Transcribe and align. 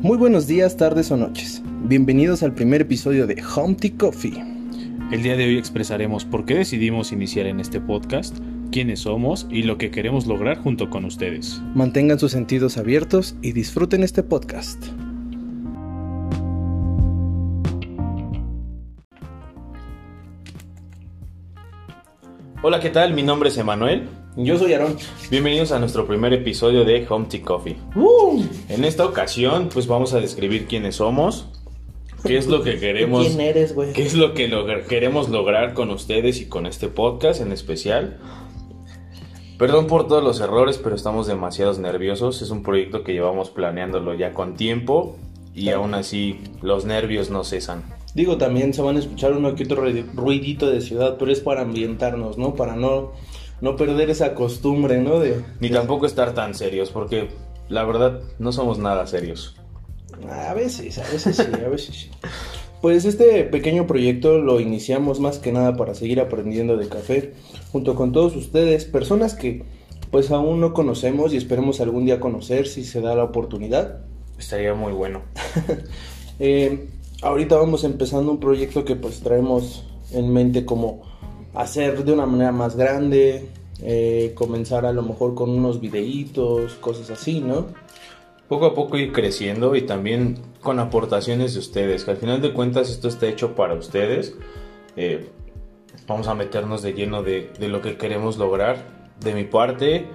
Muy 0.00 0.16
buenos 0.16 0.46
días, 0.46 0.76
tardes 0.76 1.10
o 1.10 1.16
noches. 1.16 1.60
Bienvenidos 1.82 2.44
al 2.44 2.54
primer 2.54 2.82
episodio 2.82 3.26
de 3.26 3.42
Home 3.56 3.74
Tea 3.74 3.90
Coffee. 3.98 4.44
El 5.10 5.24
día 5.24 5.36
de 5.36 5.44
hoy 5.44 5.58
expresaremos 5.58 6.24
por 6.24 6.44
qué 6.44 6.54
decidimos 6.54 7.10
iniciar 7.10 7.46
en 7.46 7.58
este 7.58 7.80
podcast, 7.80 8.38
quiénes 8.70 9.00
somos 9.00 9.48
y 9.50 9.64
lo 9.64 9.76
que 9.76 9.90
queremos 9.90 10.28
lograr 10.28 10.58
junto 10.58 10.88
con 10.88 11.04
ustedes. 11.04 11.60
Mantengan 11.74 12.20
sus 12.20 12.30
sentidos 12.30 12.78
abiertos 12.78 13.34
y 13.42 13.50
disfruten 13.50 14.04
este 14.04 14.22
podcast. 14.22 14.84
Hola, 22.68 22.80
¿qué 22.80 22.90
tal? 22.90 23.14
Mi 23.14 23.22
nombre 23.22 23.48
es 23.48 23.56
Emanuel. 23.56 24.10
Yo 24.36 24.58
soy 24.58 24.74
Aaron. 24.74 24.98
Bienvenidos 25.30 25.72
a 25.72 25.78
nuestro 25.78 26.06
primer 26.06 26.34
episodio 26.34 26.84
de 26.84 27.06
Home 27.08 27.24
Tea 27.24 27.40
Coffee. 27.40 27.78
En 28.68 28.84
esta 28.84 29.06
ocasión, 29.06 29.70
pues 29.72 29.86
vamos 29.86 30.12
a 30.12 30.20
describir 30.20 30.66
quiénes 30.66 30.96
somos, 30.96 31.48
qué 32.26 32.36
es 32.36 32.46
lo 32.46 32.62
que 32.62 32.78
queremos, 32.78 33.26
¿Quién 33.26 33.40
eres, 33.40 33.74
güey? 33.74 33.94
qué 33.94 34.02
es 34.02 34.12
lo 34.12 34.34
que 34.34 34.50
queremos 34.86 35.30
lograr 35.30 35.72
con 35.72 35.88
ustedes 35.88 36.42
y 36.42 36.48
con 36.50 36.66
este 36.66 36.88
podcast 36.88 37.40
en 37.40 37.52
especial. 37.52 38.18
Perdón 39.56 39.86
por 39.86 40.06
todos 40.06 40.22
los 40.22 40.38
errores, 40.42 40.76
pero 40.76 40.94
estamos 40.94 41.26
demasiados 41.26 41.78
nerviosos. 41.78 42.42
Es 42.42 42.50
un 42.50 42.62
proyecto 42.62 43.02
que 43.02 43.14
llevamos 43.14 43.48
planeándolo 43.48 44.12
ya 44.12 44.34
con 44.34 44.56
tiempo 44.56 45.16
y 45.54 45.70
aún 45.70 45.94
así 45.94 46.38
los 46.60 46.84
nervios 46.84 47.30
no 47.30 47.44
cesan. 47.44 47.97
Digo, 48.18 48.36
también 48.36 48.74
se 48.74 48.82
van 48.82 48.96
a 48.96 48.98
escuchar 48.98 49.30
uno 49.30 49.54
que 49.54 49.62
otro 49.62 49.80
ruid- 49.84 50.12
ruidito 50.12 50.68
de 50.68 50.80
ciudad, 50.80 51.18
pero 51.20 51.30
es 51.30 51.38
para 51.38 51.60
ambientarnos, 51.60 52.36
¿no? 52.36 52.56
Para 52.56 52.74
no, 52.74 53.12
no 53.60 53.76
perder 53.76 54.10
esa 54.10 54.34
costumbre, 54.34 55.00
¿no? 55.00 55.20
De, 55.20 55.44
Ni 55.60 55.70
tampoco 55.70 56.04
estar 56.04 56.34
tan 56.34 56.52
serios, 56.52 56.90
porque 56.90 57.28
la 57.68 57.84
verdad 57.84 58.20
no 58.40 58.50
somos 58.50 58.80
nada 58.80 59.06
serios. 59.06 59.54
A 60.28 60.52
veces, 60.52 60.98
a 60.98 61.08
veces 61.08 61.36
sí, 61.36 61.44
a 61.64 61.68
veces 61.68 61.94
sí. 61.94 62.10
Pues 62.82 63.04
este 63.04 63.44
pequeño 63.44 63.86
proyecto 63.86 64.38
lo 64.40 64.58
iniciamos 64.58 65.20
más 65.20 65.38
que 65.38 65.52
nada 65.52 65.76
para 65.76 65.94
seguir 65.94 66.18
aprendiendo 66.20 66.76
de 66.76 66.88
café 66.88 67.34
junto 67.70 67.94
con 67.94 68.10
todos 68.10 68.34
ustedes, 68.34 68.84
personas 68.84 69.34
que 69.34 69.62
pues 70.10 70.32
aún 70.32 70.60
no 70.60 70.72
conocemos 70.72 71.32
y 71.32 71.36
esperemos 71.36 71.80
algún 71.80 72.04
día 72.04 72.18
conocer 72.18 72.66
si 72.66 72.82
se 72.84 73.00
da 73.00 73.14
la 73.14 73.22
oportunidad. 73.22 74.00
Estaría 74.36 74.74
muy 74.74 74.92
bueno. 74.92 75.22
Eh, 76.40 76.86
ahorita 77.22 77.56
vamos 77.56 77.84
empezando 77.84 78.30
un 78.30 78.40
proyecto 78.40 78.84
que 78.84 78.96
pues 78.96 79.20
traemos 79.20 79.84
en 80.12 80.32
mente 80.32 80.64
como 80.64 81.02
hacer 81.54 82.04
de 82.04 82.12
una 82.12 82.26
manera 82.26 82.52
más 82.52 82.76
grande, 82.76 83.48
eh, 83.82 84.32
comenzar 84.34 84.86
a 84.86 84.92
lo 84.92 85.02
mejor 85.02 85.34
con 85.34 85.50
unos 85.50 85.80
videitos, 85.80 86.74
cosas 86.74 87.10
así, 87.10 87.40
¿no? 87.40 87.66
Poco 88.48 88.66
a 88.66 88.74
poco 88.74 88.96
ir 88.96 89.12
creciendo 89.12 89.76
y 89.76 89.82
también 89.82 90.38
con 90.60 90.78
aportaciones 90.78 91.54
de 91.54 91.60
ustedes, 91.60 92.04
que 92.04 92.12
al 92.12 92.16
final 92.16 92.40
de 92.40 92.52
cuentas 92.52 92.90
esto 92.90 93.08
está 93.08 93.26
hecho 93.26 93.54
para 93.54 93.74
ustedes. 93.74 94.34
Eh, 94.96 95.28
vamos 96.06 96.28
a 96.28 96.34
meternos 96.34 96.82
de 96.82 96.94
lleno 96.94 97.22
de, 97.22 97.50
de 97.58 97.68
lo 97.68 97.82
que 97.82 97.96
queremos 97.96 98.38
lograr. 98.38 98.98
De 99.20 99.34
mi 99.34 99.44
parte, 99.44 100.06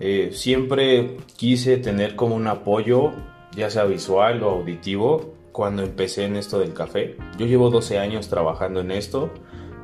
eh, 0.00 0.30
siempre 0.32 1.18
quise 1.36 1.76
tener 1.76 2.16
como 2.16 2.34
un 2.34 2.46
apoyo, 2.48 3.12
ya 3.54 3.70
sea 3.70 3.84
visual 3.84 4.42
o 4.42 4.50
auditivo, 4.50 5.34
cuando 5.58 5.82
empecé 5.82 6.24
en 6.24 6.36
esto 6.36 6.60
del 6.60 6.72
café. 6.72 7.16
Yo 7.36 7.44
llevo 7.44 7.68
12 7.68 7.98
años 7.98 8.28
trabajando 8.28 8.78
en 8.78 8.92
esto. 8.92 9.28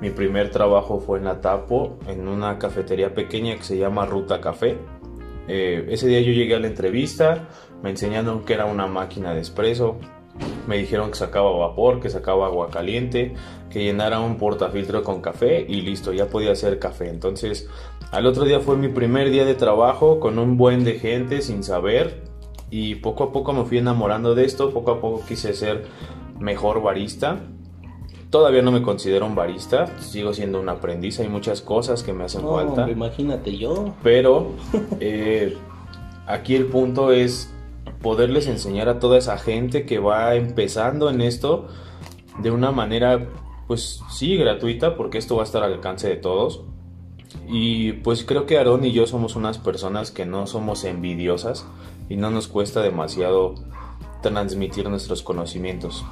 Mi 0.00 0.10
primer 0.10 0.52
trabajo 0.52 1.00
fue 1.00 1.18
en 1.18 1.24
la 1.24 1.40
Tapo, 1.40 1.98
en 2.06 2.28
una 2.28 2.60
cafetería 2.60 3.12
pequeña 3.12 3.56
que 3.56 3.64
se 3.64 3.76
llama 3.76 4.06
Ruta 4.06 4.40
Café. 4.40 4.78
Eh, 5.48 5.84
ese 5.88 6.06
día 6.06 6.20
yo 6.20 6.30
llegué 6.30 6.54
a 6.54 6.60
la 6.60 6.68
entrevista, 6.68 7.48
me 7.82 7.90
enseñaron 7.90 8.44
que 8.44 8.52
era 8.54 8.66
una 8.66 8.86
máquina 8.86 9.34
de 9.34 9.40
espresso, 9.40 9.96
me 10.68 10.78
dijeron 10.78 11.10
que 11.10 11.16
sacaba 11.16 11.50
vapor, 11.50 11.98
que 11.98 12.08
sacaba 12.08 12.46
agua 12.46 12.70
caliente, 12.70 13.34
que 13.68 13.82
llenara 13.82 14.20
un 14.20 14.36
portafiltro 14.36 15.02
con 15.02 15.20
café 15.20 15.66
y 15.68 15.80
listo, 15.80 16.12
ya 16.12 16.28
podía 16.28 16.52
hacer 16.52 16.78
café. 16.78 17.08
Entonces, 17.08 17.68
al 18.12 18.26
otro 18.26 18.44
día 18.44 18.60
fue 18.60 18.76
mi 18.76 18.90
primer 18.90 19.28
día 19.30 19.44
de 19.44 19.56
trabajo 19.56 20.20
con 20.20 20.38
un 20.38 20.56
buen 20.56 20.84
de 20.84 21.00
gente 21.00 21.42
sin 21.42 21.64
saber 21.64 22.23
y 22.70 22.96
poco 22.96 23.24
a 23.24 23.32
poco 23.32 23.52
me 23.52 23.64
fui 23.64 23.78
enamorando 23.78 24.34
de 24.34 24.44
esto, 24.44 24.70
poco 24.72 24.92
a 24.92 25.00
poco 25.00 25.22
quise 25.26 25.54
ser 25.54 25.84
mejor 26.38 26.82
barista. 26.82 27.38
Todavía 28.30 28.62
no 28.62 28.72
me 28.72 28.82
considero 28.82 29.26
un 29.26 29.36
barista, 29.36 29.86
sigo 30.00 30.34
siendo 30.34 30.60
un 30.60 30.68
aprendiz, 30.68 31.20
hay 31.20 31.28
muchas 31.28 31.62
cosas 31.62 32.02
que 32.02 32.12
me 32.12 32.24
hacen 32.24 32.42
falta. 32.42 32.90
imagínate 32.90 33.56
yo. 33.56 33.94
Pero 34.02 34.50
eh, 34.98 35.56
aquí 36.26 36.56
el 36.56 36.66
punto 36.66 37.12
es 37.12 37.54
poderles 38.02 38.48
enseñar 38.48 38.88
a 38.88 38.98
toda 38.98 39.18
esa 39.18 39.38
gente 39.38 39.86
que 39.86 39.98
va 39.98 40.34
empezando 40.34 41.10
en 41.10 41.20
esto 41.20 41.68
de 42.42 42.50
una 42.50 42.72
manera, 42.72 43.28
pues 43.68 44.00
sí, 44.10 44.36
gratuita, 44.36 44.96
porque 44.96 45.18
esto 45.18 45.36
va 45.36 45.42
a 45.42 45.44
estar 45.44 45.62
al 45.62 45.74
alcance 45.74 46.08
de 46.08 46.16
todos. 46.16 46.62
Y 47.48 47.92
pues 47.92 48.24
creo 48.24 48.46
que 48.46 48.58
Aarón 48.58 48.84
y 48.84 48.92
yo 48.92 49.06
somos 49.06 49.36
unas 49.36 49.58
personas 49.58 50.10
que 50.10 50.26
no 50.26 50.46
somos 50.46 50.84
envidiosas 50.84 51.66
y 52.08 52.16
no 52.16 52.30
nos 52.30 52.48
cuesta 52.48 52.82
demasiado 52.82 53.54
transmitir 54.22 54.88
nuestros 54.88 55.22
conocimientos. 55.22 56.04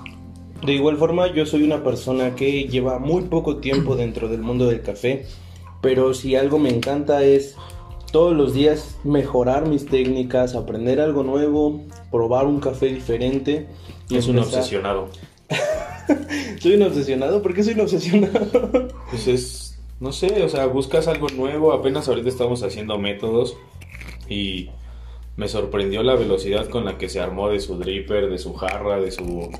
De 0.64 0.74
igual 0.74 0.96
forma, 0.96 1.32
yo 1.32 1.44
soy 1.46 1.62
una 1.64 1.82
persona 1.82 2.34
que 2.36 2.64
lleva 2.68 2.98
muy 2.98 3.22
poco 3.22 3.56
tiempo 3.56 3.96
dentro 3.96 4.28
del 4.28 4.42
mundo 4.42 4.66
del 4.66 4.82
café, 4.82 5.26
pero 5.80 6.14
si 6.14 6.36
algo 6.36 6.58
me 6.58 6.68
encanta 6.70 7.22
es 7.24 7.56
todos 8.12 8.36
los 8.36 8.52
días 8.54 8.98
mejorar 9.04 9.66
mis 9.68 9.86
técnicas, 9.86 10.54
aprender 10.54 11.00
algo 11.00 11.22
nuevo, 11.24 11.80
probar 12.10 12.46
un 12.46 12.60
café 12.60 12.86
diferente. 12.86 13.66
y 14.08 14.16
Es 14.18 14.28
un 14.28 14.36
empezar- 14.38 14.58
obsesionado. 14.60 15.08
Soy 16.60 16.74
un 16.74 16.82
obsesionado, 16.82 17.42
¿por 17.42 17.54
qué 17.54 17.64
soy 17.64 17.74
un 17.74 17.80
obsesionado? 17.80 18.88
Pues 19.10 19.26
es, 19.28 19.78
no 20.00 20.12
sé, 20.12 20.42
o 20.44 20.48
sea, 20.48 20.66
buscas 20.66 21.06
algo 21.08 21.28
nuevo. 21.30 21.72
Apenas 21.72 22.08
ahorita 22.08 22.28
estamos 22.28 22.62
haciendo 22.62 22.98
métodos 22.98 23.56
y 24.28 24.70
me 25.36 25.48
sorprendió 25.48 26.02
la 26.02 26.14
velocidad 26.14 26.68
con 26.68 26.84
la 26.84 26.98
que 26.98 27.08
se 27.08 27.20
armó 27.20 27.48
de 27.48 27.60
su 27.60 27.78
dripper, 27.78 28.30
de 28.30 28.38
su 28.38 28.54
jarra, 28.54 29.00
de 29.00 29.10
su 29.10 29.50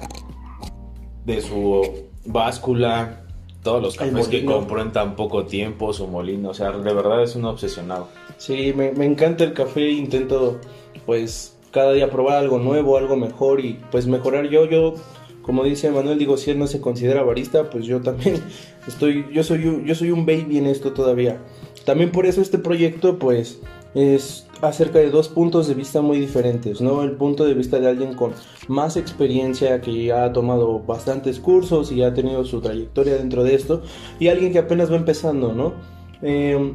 de 1.24 1.40
su 1.40 2.08
báscula, 2.26 3.24
todos 3.62 3.80
los 3.80 3.96
cafés 3.96 4.28
que 4.28 4.44
compró 4.44 4.82
en 4.82 4.92
tan 4.92 5.14
poco 5.14 5.44
tiempo, 5.44 5.92
su 5.92 6.06
molino, 6.08 6.50
o 6.50 6.54
sea, 6.54 6.72
de 6.72 6.92
verdad 6.92 7.22
es 7.22 7.36
un 7.36 7.44
obsesionado. 7.44 8.08
Sí, 8.38 8.72
me, 8.74 8.92
me 8.92 9.06
encanta 9.06 9.44
el 9.44 9.52
café, 9.52 9.88
intento 9.90 10.58
pues 11.06 11.56
cada 11.70 11.92
día 11.92 12.10
probar 12.10 12.38
algo 12.38 12.58
nuevo, 12.58 12.98
algo 12.98 13.16
mejor 13.16 13.64
y 13.64 13.78
pues 13.90 14.06
mejorar 14.06 14.48
yo, 14.48 14.66
yo 14.66 14.94
como 15.42 15.64
dice 15.64 15.90
Manuel, 15.90 16.18
digo, 16.18 16.36
si 16.36 16.52
él 16.52 16.58
no 16.58 16.66
se 16.66 16.80
considera 16.80 17.22
barista, 17.22 17.68
pues 17.68 17.84
yo 17.84 18.00
también 18.00 18.42
estoy, 18.86 19.26
yo 19.32 19.42
soy 19.42 19.66
un, 19.66 19.84
yo 19.84 19.94
soy 19.94 20.10
un 20.10 20.24
baby 20.24 20.58
en 20.58 20.66
esto 20.66 20.92
todavía. 20.92 21.40
También 21.84 22.12
por 22.12 22.26
eso 22.26 22.40
este 22.40 22.58
proyecto 22.58 23.18
pues 23.18 23.60
es 23.94 24.46
acerca 24.60 24.98
de 25.00 25.10
dos 25.10 25.28
puntos 25.28 25.66
de 25.66 25.74
vista 25.74 26.00
muy 26.00 26.18
diferentes, 26.18 26.80
¿no? 26.80 27.02
El 27.02 27.12
punto 27.12 27.44
de 27.44 27.54
vista 27.54 27.80
de 27.80 27.88
alguien 27.88 28.14
con 28.14 28.32
más 28.68 28.96
experiencia 28.96 29.80
que 29.80 30.04
ya 30.04 30.24
ha 30.24 30.32
tomado 30.32 30.80
bastantes 30.80 31.40
cursos 31.40 31.90
y 31.90 31.96
ya 31.96 32.08
ha 32.08 32.14
tenido 32.14 32.44
su 32.44 32.60
trayectoria 32.60 33.16
dentro 33.16 33.42
de 33.42 33.54
esto 33.54 33.82
y 34.20 34.28
alguien 34.28 34.52
que 34.52 34.58
apenas 34.60 34.90
va 34.90 34.96
empezando, 34.96 35.52
¿no? 35.52 35.74
Eh, 36.22 36.74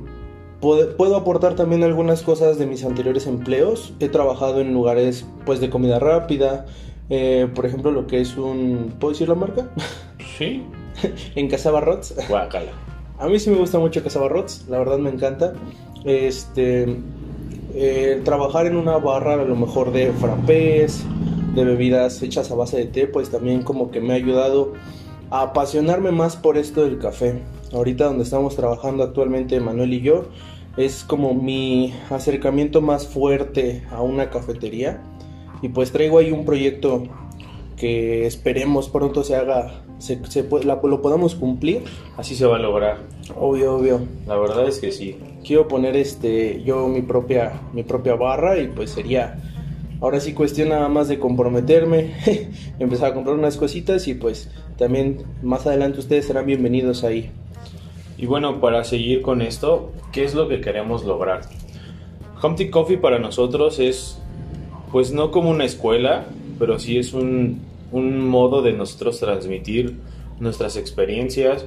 Puedo, 0.60 1.16
aportar 1.16 1.56
también 1.56 1.84
algunas 1.84 2.24
cosas 2.24 2.58
de 2.58 2.66
mis 2.66 2.84
anteriores 2.84 3.28
empleos. 3.28 3.94
He 4.00 4.10
trabajado 4.10 4.60
en 4.60 4.74
lugares 4.74 5.26
pues 5.46 5.60
de 5.60 5.70
comida 5.70 6.00
rápida. 6.00 6.66
eh, 7.10 7.48
por 7.54 7.66
ejemplo, 7.66 7.92
lo 7.92 8.08
que 8.08 8.22
es 8.22 8.38
un... 8.38 8.96
¿Puedo 9.00 9.14
decir 9.14 9.30
la 9.30 9.36
marca? 9.36 9.70
Sí, 10.38 10.64
en 11.36 11.48
Casabarrots. 11.48 12.16
guácala. 12.28 12.72
A 13.20 13.28
mí 13.28 13.40
sí 13.40 13.50
me 13.50 13.58
gusta 13.58 13.80
mucho 13.80 14.04
Casabarrots. 14.04 14.66
La 14.70 14.80
verdad 14.80 14.98
me 14.98 15.10
encanta. 15.10 15.54
Este... 16.06 16.86
eh, 17.74 18.22
trabajar 18.24 18.66
en 18.66 18.76
una 18.76 18.98
barra 18.98 19.34
a 19.34 19.38
lo 19.38 19.56
mejor 19.56 19.92
de 19.92 20.12
frappés, 20.14 21.04
de 21.54 21.64
bebidas 21.64 22.22
hechas 22.24 22.52
a 22.52 22.56
base 22.56 22.78
de 22.78 22.86
té, 22.86 23.08
pues 23.08 23.30
también 23.30 23.62
como 23.62 23.92
que 23.92 24.00
me 24.02 24.14
ha 24.14 24.16
ayudado 24.16 24.74
a 25.30 25.42
apasionarme 25.42 26.12
más 26.12 26.36
por 26.36 26.58
esto 26.58 26.84
del 26.84 26.98
café. 26.98 27.42
Ahorita 27.74 28.06
donde 28.06 28.24
estamos 28.24 28.56
trabajando 28.56 29.04
actualmente 29.04 29.60
Manuel 29.60 29.94
y 29.94 30.02
yo, 30.02 30.26
es 30.78 31.04
como 31.04 31.34
mi 31.34 31.94
acercamiento 32.10 32.82
más 32.82 33.08
fuerte 33.08 33.84
a 33.92 34.02
una 34.02 34.30
cafetería. 34.30 35.04
Y 35.62 35.70
pues 35.70 35.92
traigo 35.92 36.20
ahí 36.20 36.32
un 36.32 36.46
proyecto 36.46 37.04
que 37.76 38.26
esperemos 38.26 38.90
pronto 38.90 39.24
se 39.24 39.36
haga, 39.36 39.84
se, 40.00 40.20
se 40.30 40.48
pu- 40.50 40.64
la- 40.64 40.80
lo 40.84 41.02
podamos 41.02 41.36
cumplir. 41.36 41.84
Así 42.18 42.36
se 42.36 42.46
va 42.46 42.58
a 42.58 42.60
lograr. 42.60 42.98
Obvio, 43.36 43.76
obvio. 43.76 44.02
La 44.28 44.38
verdad 44.38 44.68
es 44.68 44.80
que 44.80 44.92
sí. 44.92 45.18
Quiero 45.46 45.68
poner 45.68 45.96
este 45.96 46.62
yo 46.64 46.88
mi 46.88 47.02
propia 47.02 47.62
mi 47.74 47.84
propia 47.84 48.16
barra 48.16 48.58
y 48.60 48.68
pues 48.68 48.92
sería 48.92 49.40
ahora 50.02 50.20
sí 50.20 50.34
cuestión 50.34 50.70
nada 50.70 50.90
más 50.90 51.08
de 51.08 51.18
comprometerme, 51.20 52.14
empezar 52.80 53.12
a 53.12 53.14
comprar 53.14 53.36
unas 53.36 53.58
cositas 53.58 54.08
y 54.08 54.14
pues 54.14 54.50
también 54.78 55.24
más 55.42 55.66
adelante 55.66 56.00
ustedes 56.00 56.26
serán 56.28 56.46
bienvenidos 56.46 57.04
ahí. 57.04 57.32
Y 58.18 58.26
bueno, 58.26 58.60
para 58.60 58.84
seguir 58.84 59.22
con 59.22 59.42
esto, 59.42 59.92
¿qué 60.12 60.24
es 60.24 60.34
lo 60.36 60.48
que 60.48 60.60
queremos 60.62 61.04
lograr? 61.06 61.42
Humpty 62.44 62.70
Coffee 62.70 62.98
para 62.98 63.20
nosotros 63.20 63.80
es, 63.80 64.20
pues 64.92 65.12
no 65.12 65.32
como 65.32 65.50
una 65.50 65.66
escuela, 65.66 66.26
pero 66.60 66.78
sí 66.80 66.98
es 66.98 67.14
un, 67.14 67.62
un 67.92 68.28
modo 68.28 68.62
de 68.62 68.74
nosotros 68.74 69.20
transmitir 69.20 69.98
nuestras 70.40 70.78
experiencias, 70.78 71.66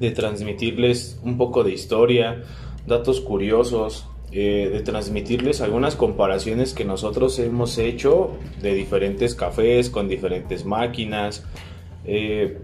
de 0.00 0.10
transmitirles 0.10 1.20
un 1.22 1.36
poco 1.38 1.64
de 1.64 1.72
historia, 1.72 2.42
datos 2.86 3.20
curiosos, 3.20 4.06
eh, 4.32 4.68
de 4.72 4.80
transmitirles 4.80 5.60
algunas 5.60 5.94
comparaciones 5.94 6.74
que 6.74 6.84
nosotros 6.84 7.38
hemos 7.38 7.78
hecho 7.78 8.32
de 8.60 8.74
diferentes 8.74 9.34
cafés 9.34 9.90
con 9.90 10.08
diferentes 10.08 10.64
máquinas, 10.64 11.44
eh, 12.04 12.58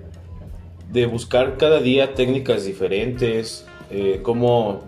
de 0.90 1.06
buscar 1.06 1.56
cada 1.58 1.80
día 1.80 2.14
técnicas 2.14 2.64
diferentes, 2.64 3.66
eh, 3.90 4.18
cómo, 4.22 4.80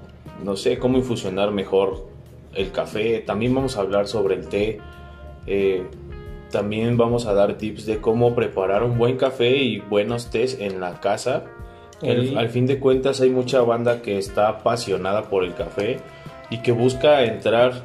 no 0.43 0.57
sé, 0.57 0.79
cómo 0.79 0.99
infusionar 0.99 1.53
mejor 1.53 2.09
el 2.55 2.73
café. 2.73 3.21
También 3.21 3.55
vamos 3.55 3.77
a 3.77 3.83
hablar 3.83 4.09
sobre 4.09 4.35
el 4.35 4.49
té. 4.49 4.81
También 6.53 6.97
vamos 6.97 7.27
a 7.27 7.35
dar 7.35 7.59
tips 7.59 7.87
de 7.87 8.01
cómo 8.01 8.37
preparar 8.37 8.85
un 8.85 8.97
buen 8.97 9.17
café 9.17 9.57
y 9.57 9.81
buenos 9.81 10.31
tés 10.31 10.59
en 10.61 10.79
la 10.79 11.01
casa. 11.01 11.47
al 12.03 12.49
fin 12.51 12.67
de 12.67 12.79
cuentas 12.79 13.21
hay 13.21 13.31
mucha 13.31 13.63
banda 13.63 14.03
que 14.03 14.19
está 14.19 14.49
apasionada 14.49 15.29
por 15.29 15.43
el 15.43 15.55
café 15.55 15.99
y 16.51 16.59
que 16.59 16.71
busca 16.71 17.25
entrar 17.25 17.83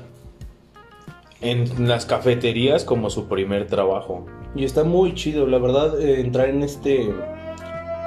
en 1.41 1.87
las 1.87 2.05
cafeterías 2.05 2.83
como 2.83 3.09
su 3.09 3.27
primer 3.27 3.67
trabajo. 3.67 4.25
Y 4.55 4.63
está 4.63 4.83
muy 4.83 5.13
chido, 5.13 5.47
la 5.47 5.59
verdad, 5.59 5.99
eh, 6.01 6.19
entrar 6.19 6.49
en 6.49 6.63
este 6.63 7.13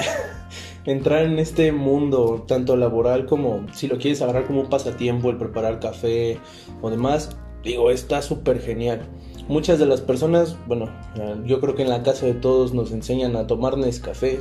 entrar 0.85 1.25
en 1.25 1.39
este 1.39 1.73
mundo 1.73 2.45
tanto 2.47 2.77
laboral 2.77 3.27
como 3.27 3.67
si 3.73 3.87
lo 3.87 3.99
quieres 3.99 4.23
agarrar 4.23 4.47
como 4.47 4.63
un 4.63 4.69
pasatiempo 4.69 5.31
el 5.31 5.37
preparar 5.37 5.79
café 5.79 6.39
o 6.83 6.91
demás, 6.91 7.37
digo, 7.63 7.91
está 7.91 8.21
súper 8.23 8.61
genial. 8.61 9.03
Muchas 9.51 9.81
de 9.81 9.87
las 9.87 10.01
personas, 10.01 10.57
bueno, 10.69 10.89
eh, 11.17 11.35
yo 11.45 11.61
creo 11.61 11.75
que 11.75 11.83
en 11.83 11.89
la 11.89 12.05
casa 12.05 12.25
de 12.25 12.35
todos 12.35 12.73
nos 12.73 12.93
enseñan 12.93 13.35
a 13.35 13.49
tomar 13.49 13.75
café 14.01 14.39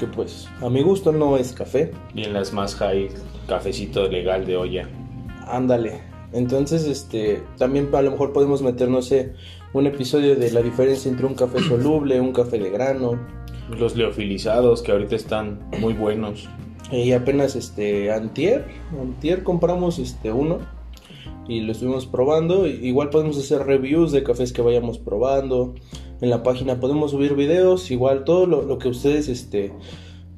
que 0.00 0.08
pues 0.08 0.48
a 0.60 0.68
mi 0.68 0.82
gusto 0.82 1.12
no 1.12 1.36
es 1.36 1.52
café. 1.52 1.92
Y 2.12 2.24
en 2.24 2.32
las 2.32 2.52
más 2.52 2.74
high, 2.74 3.08
cafecito 3.46 4.08
legal 4.08 4.44
de 4.44 4.56
olla. 4.56 4.88
Ándale. 5.46 6.00
Entonces, 6.32 6.86
este, 6.86 7.40
también 7.56 7.88
a 7.94 8.02
lo 8.02 8.10
mejor 8.10 8.32
podemos 8.32 8.62
meter, 8.62 8.88
no 8.88 9.00
sé, 9.00 9.32
un 9.74 9.86
episodio 9.86 10.34
de 10.34 10.50
la 10.50 10.60
diferencia 10.60 11.08
entre 11.08 11.26
un 11.26 11.34
café 11.34 11.60
soluble, 11.60 12.20
un 12.20 12.32
café 12.32 12.58
de 12.58 12.70
grano. 12.70 13.20
Los 13.78 13.94
leofilizados 13.94 14.82
que 14.82 14.90
ahorita 14.90 15.14
están 15.14 15.60
muy 15.78 15.92
buenos. 15.92 16.48
Y 16.90 17.12
apenas 17.12 17.54
este 17.54 18.10
antier, 18.10 18.66
antier 19.00 19.44
compramos 19.44 20.00
este 20.00 20.32
uno 20.32 20.81
y 21.48 21.60
lo 21.60 21.72
estuvimos 21.72 22.06
probando. 22.06 22.66
Igual 22.66 23.10
podemos 23.10 23.38
hacer 23.38 23.66
reviews 23.66 24.12
de 24.12 24.22
cafés 24.22 24.52
que 24.52 24.62
vayamos 24.62 24.98
probando. 24.98 25.74
En 26.20 26.30
la 26.30 26.42
página 26.42 26.78
podemos 26.78 27.10
subir 27.10 27.34
videos, 27.34 27.90
igual 27.90 28.24
todo 28.24 28.46
lo, 28.46 28.78
que 28.78 28.88
ustedes 28.88 29.28
este 29.28 29.72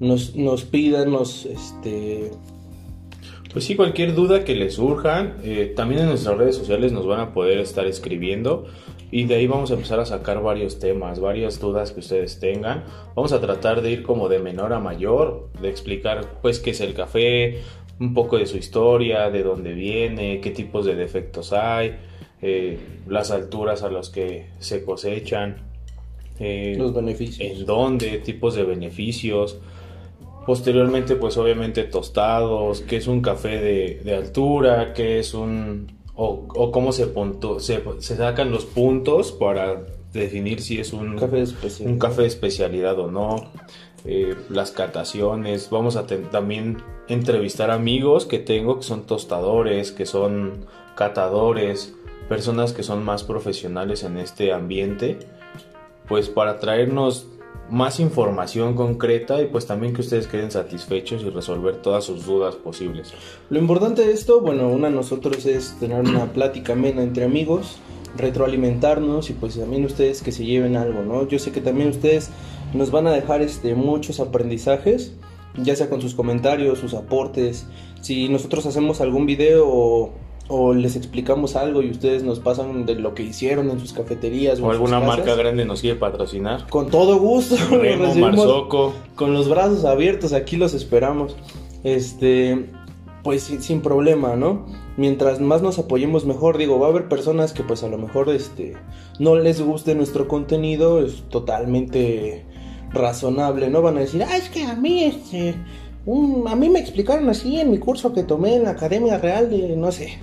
nos, 0.01 0.35
nos 0.35 0.65
pidan, 0.65 1.11
nos 1.11 1.45
este 1.45 2.31
pues 3.55 3.67
sí, 3.67 3.77
cualquier 3.77 4.17
duda 4.17 4.43
que 4.43 4.57
les 4.57 4.75
surja, 4.75 5.37
eh, 5.45 5.73
también 5.77 6.01
en 6.01 6.09
nuestras 6.09 6.37
redes 6.37 6.57
sociales 6.57 6.91
nos 6.91 7.07
van 7.07 7.21
a 7.21 7.33
poder 7.33 7.59
estar 7.59 7.87
escribiendo 7.87 8.67
y 9.13 9.27
de 9.27 9.37
ahí 9.37 9.47
vamos 9.47 9.71
a 9.71 9.75
empezar 9.75 10.01
a 10.01 10.07
sacar 10.07 10.43
varios 10.43 10.81
temas, 10.81 11.21
varias 11.21 11.61
dudas 11.61 11.93
que 11.93 12.01
ustedes 12.01 12.41
tengan. 12.41 12.83
Vamos 13.15 13.33
a 13.33 13.41
tratar 13.41 13.81
de 13.81 13.93
ir 13.93 14.03
como 14.03 14.29
de 14.29 14.41
menor 14.41 14.73
a 14.73 14.81
mayor, 14.81 15.51
de 15.63 15.69
explicar 15.69 16.41
pues 16.43 16.59
qué 16.59 16.71
es 16.71 16.81
el 16.81 16.95
café, 16.95 17.61
un 18.05 18.15
poco 18.15 18.39
de 18.39 18.47
su 18.47 18.57
historia, 18.57 19.31
de 19.31 19.43
dónde 19.43 19.73
viene, 19.73 20.41
qué 20.41 20.51
tipos 20.51 20.85
de 20.85 20.95
defectos 20.95 21.53
hay, 21.53 21.97
eh, 22.43 22.79
las 23.09 23.31
alturas 23.31 23.83
a 23.83 23.91
las 23.91 24.11
que 24.11 24.49
se 24.59 24.85
cosechan, 24.85 25.57
eh, 26.39 26.75
los 26.77 26.93
beneficios, 26.93 27.51
en 27.51 27.65
dónde, 27.65 28.19
tipos 28.19 28.55
de 28.55 28.65
beneficios. 28.65 29.59
Posteriormente, 30.47 31.17
pues 31.17 31.39
obviamente 31.39 31.85
tostados, 31.85 32.83
que 32.83 32.97
es 32.97 33.07
un 33.07 33.23
café 33.23 33.61
de, 34.05 34.15
altura, 34.15 34.93
que 34.93 35.19
es 35.21 35.33
un... 35.33 35.87
o, 36.15 36.71
cómo 36.71 36.93
se, 36.93 37.07
se, 37.61 37.83
se, 37.99 38.17
sacan 38.17 38.51
los 38.51 38.67
puntos 38.67 39.33
para 39.33 39.87
definir 40.13 40.61
si 40.61 40.79
es 40.79 40.93
un 40.93 41.17
café 41.17 41.45
de, 41.47 41.87
un 41.87 41.99
café 41.99 42.23
de 42.23 42.29
especialidad 42.29 42.99
o 42.99 43.11
no. 43.11 43.51
Eh, 44.05 44.35
las 44.51 44.71
cataciones, 44.71 45.71
vamos 45.71 45.97
a 45.97 46.07
también 46.07 46.77
entrevistar 47.09 47.71
amigos 47.71 48.27
que 48.27 48.39
tengo 48.39 48.79
que 48.79 48.85
son 48.85 49.07
tostadores, 49.07 49.93
que 49.93 50.07
son 50.07 50.67
catadores, 50.95 51.95
personas 52.29 52.73
que 52.73 52.83
son 52.83 53.05
más 53.05 53.25
profesionales 53.25 54.05
en 54.05 54.19
este 54.19 54.53
ambiente, 54.53 55.19
pues 56.09 56.29
para 56.29 56.59
traernos 56.59 57.27
más 57.71 57.99
información 57.99 58.75
concreta 58.75 59.41
y 59.41 59.47
pues 59.47 59.67
también 59.67 59.95
que 59.95 60.03
ustedes 60.03 60.27
queden 60.27 60.51
satisfechos 60.51 61.23
y 61.23 61.31
resolver 61.31 61.77
todas 61.77 62.05
sus 62.05 62.27
dudas 62.27 62.57
posibles. 62.57 63.13
Lo 63.51 63.59
importante 63.59 64.07
de 64.07 64.13
esto, 64.13 64.41
bueno, 64.41 64.69
una 64.69 64.91
nosotros 64.91 65.47
es 65.47 65.77
tener 65.81 66.01
una 66.01 66.27
plática 66.33 66.75
amena 66.75 67.03
entre 67.03 67.25
amigos, 67.25 67.79
retroalimentarnos 68.17 69.31
y 69.31 69.33
pues 69.33 69.59
también 69.59 69.85
ustedes 69.85 70.23
que 70.23 70.33
se 70.33 70.45
lleven 70.45 70.77
algo, 70.77 71.03
¿no? 71.03 71.27
Yo 71.27 71.39
sé 71.39 71.53
que 71.53 71.61
también 71.61 71.89
ustedes 71.89 72.31
nos 72.75 72.91
van 72.91 73.07
a 73.07 73.13
dejar 73.13 73.43
este 73.43 73.75
muchos 73.75 74.21
aprendizajes, 74.21 75.15
ya 75.57 75.77
sea 75.77 75.89
con 75.89 76.01
sus 76.01 76.15
comentarios, 76.15 76.79
sus 76.79 76.95
aportes, 76.95 77.67
si 78.01 78.29
nosotros 78.29 78.67
hacemos 78.67 79.01
algún 79.01 79.27
video 79.27 79.67
o 79.67 80.13
o 80.49 80.75
les 80.75 80.95
explicamos 80.97 81.57
algo 81.57 81.83
y 81.83 81.91
ustedes 81.91 82.23
nos 82.23 82.39
pasan 82.39 82.85
de 82.85 82.97
lo 82.97 83.15
que 83.15 83.23
hicieron 83.23 83.71
en 83.71 83.81
sus 83.81 83.93
cafeterías 83.93 84.61
o, 84.61 84.71
alguna 84.71 85.01
marca 85.01 85.35
grande 85.35 85.65
nos 85.65 85.81
quiere 85.81 85.99
patrocinar. 85.99 86.69
Con 86.69 86.91
todo 86.91 87.19
gusto, 87.19 87.57
con 89.15 89.33
los 89.33 89.49
brazos 89.49 89.85
abiertos, 89.85 90.33
aquí 90.33 90.57
los 90.57 90.75
esperamos. 90.75 91.37
Este, 91.83 92.67
pues 93.23 93.43
sin, 93.43 93.81
problema, 93.81 94.37
¿no? 94.37 94.67
Mientras 94.97 95.41
más 95.41 95.63
nos 95.63 95.79
apoyemos 95.79 96.27
mejor, 96.27 96.59
digo, 96.59 96.79
va 96.79 96.89
a 96.89 96.91
haber 96.91 97.09
personas 97.09 97.53
que 97.53 97.63
pues 97.63 97.83
a 97.83 97.89
lo 97.89 97.99
mejor 97.99 98.29
este 98.29 98.75
no 99.19 99.37
les 99.37 99.61
guste 99.63 99.95
nuestro 99.95 100.29
contenido, 100.29 101.03
es 101.03 101.23
totalmente 101.31 102.45
razonable, 102.95 103.69
no 103.69 103.83
van 103.83 103.97
a 103.99 104.01
decir, 104.01 104.23
"Ah, 104.23 104.37
es 104.37 104.49
que 104.49 104.65
a 104.65 104.75
mí 104.75 105.05
este 105.05 105.55
a 106.47 106.57
mí 106.57 106.69
me 106.69 106.81
explicaron 106.81 107.29
así 107.31 107.59
en 107.59 107.71
mi 107.71 107.79
curso 107.79 108.13
que 108.13 108.23
tomé 108.23 108.57
en 108.57 108.65
la 108.65 108.71
Academia 108.71 109.17
Real 109.19 109.49
de 109.49 109.75
no 109.77 109.91
sé, 109.91 110.19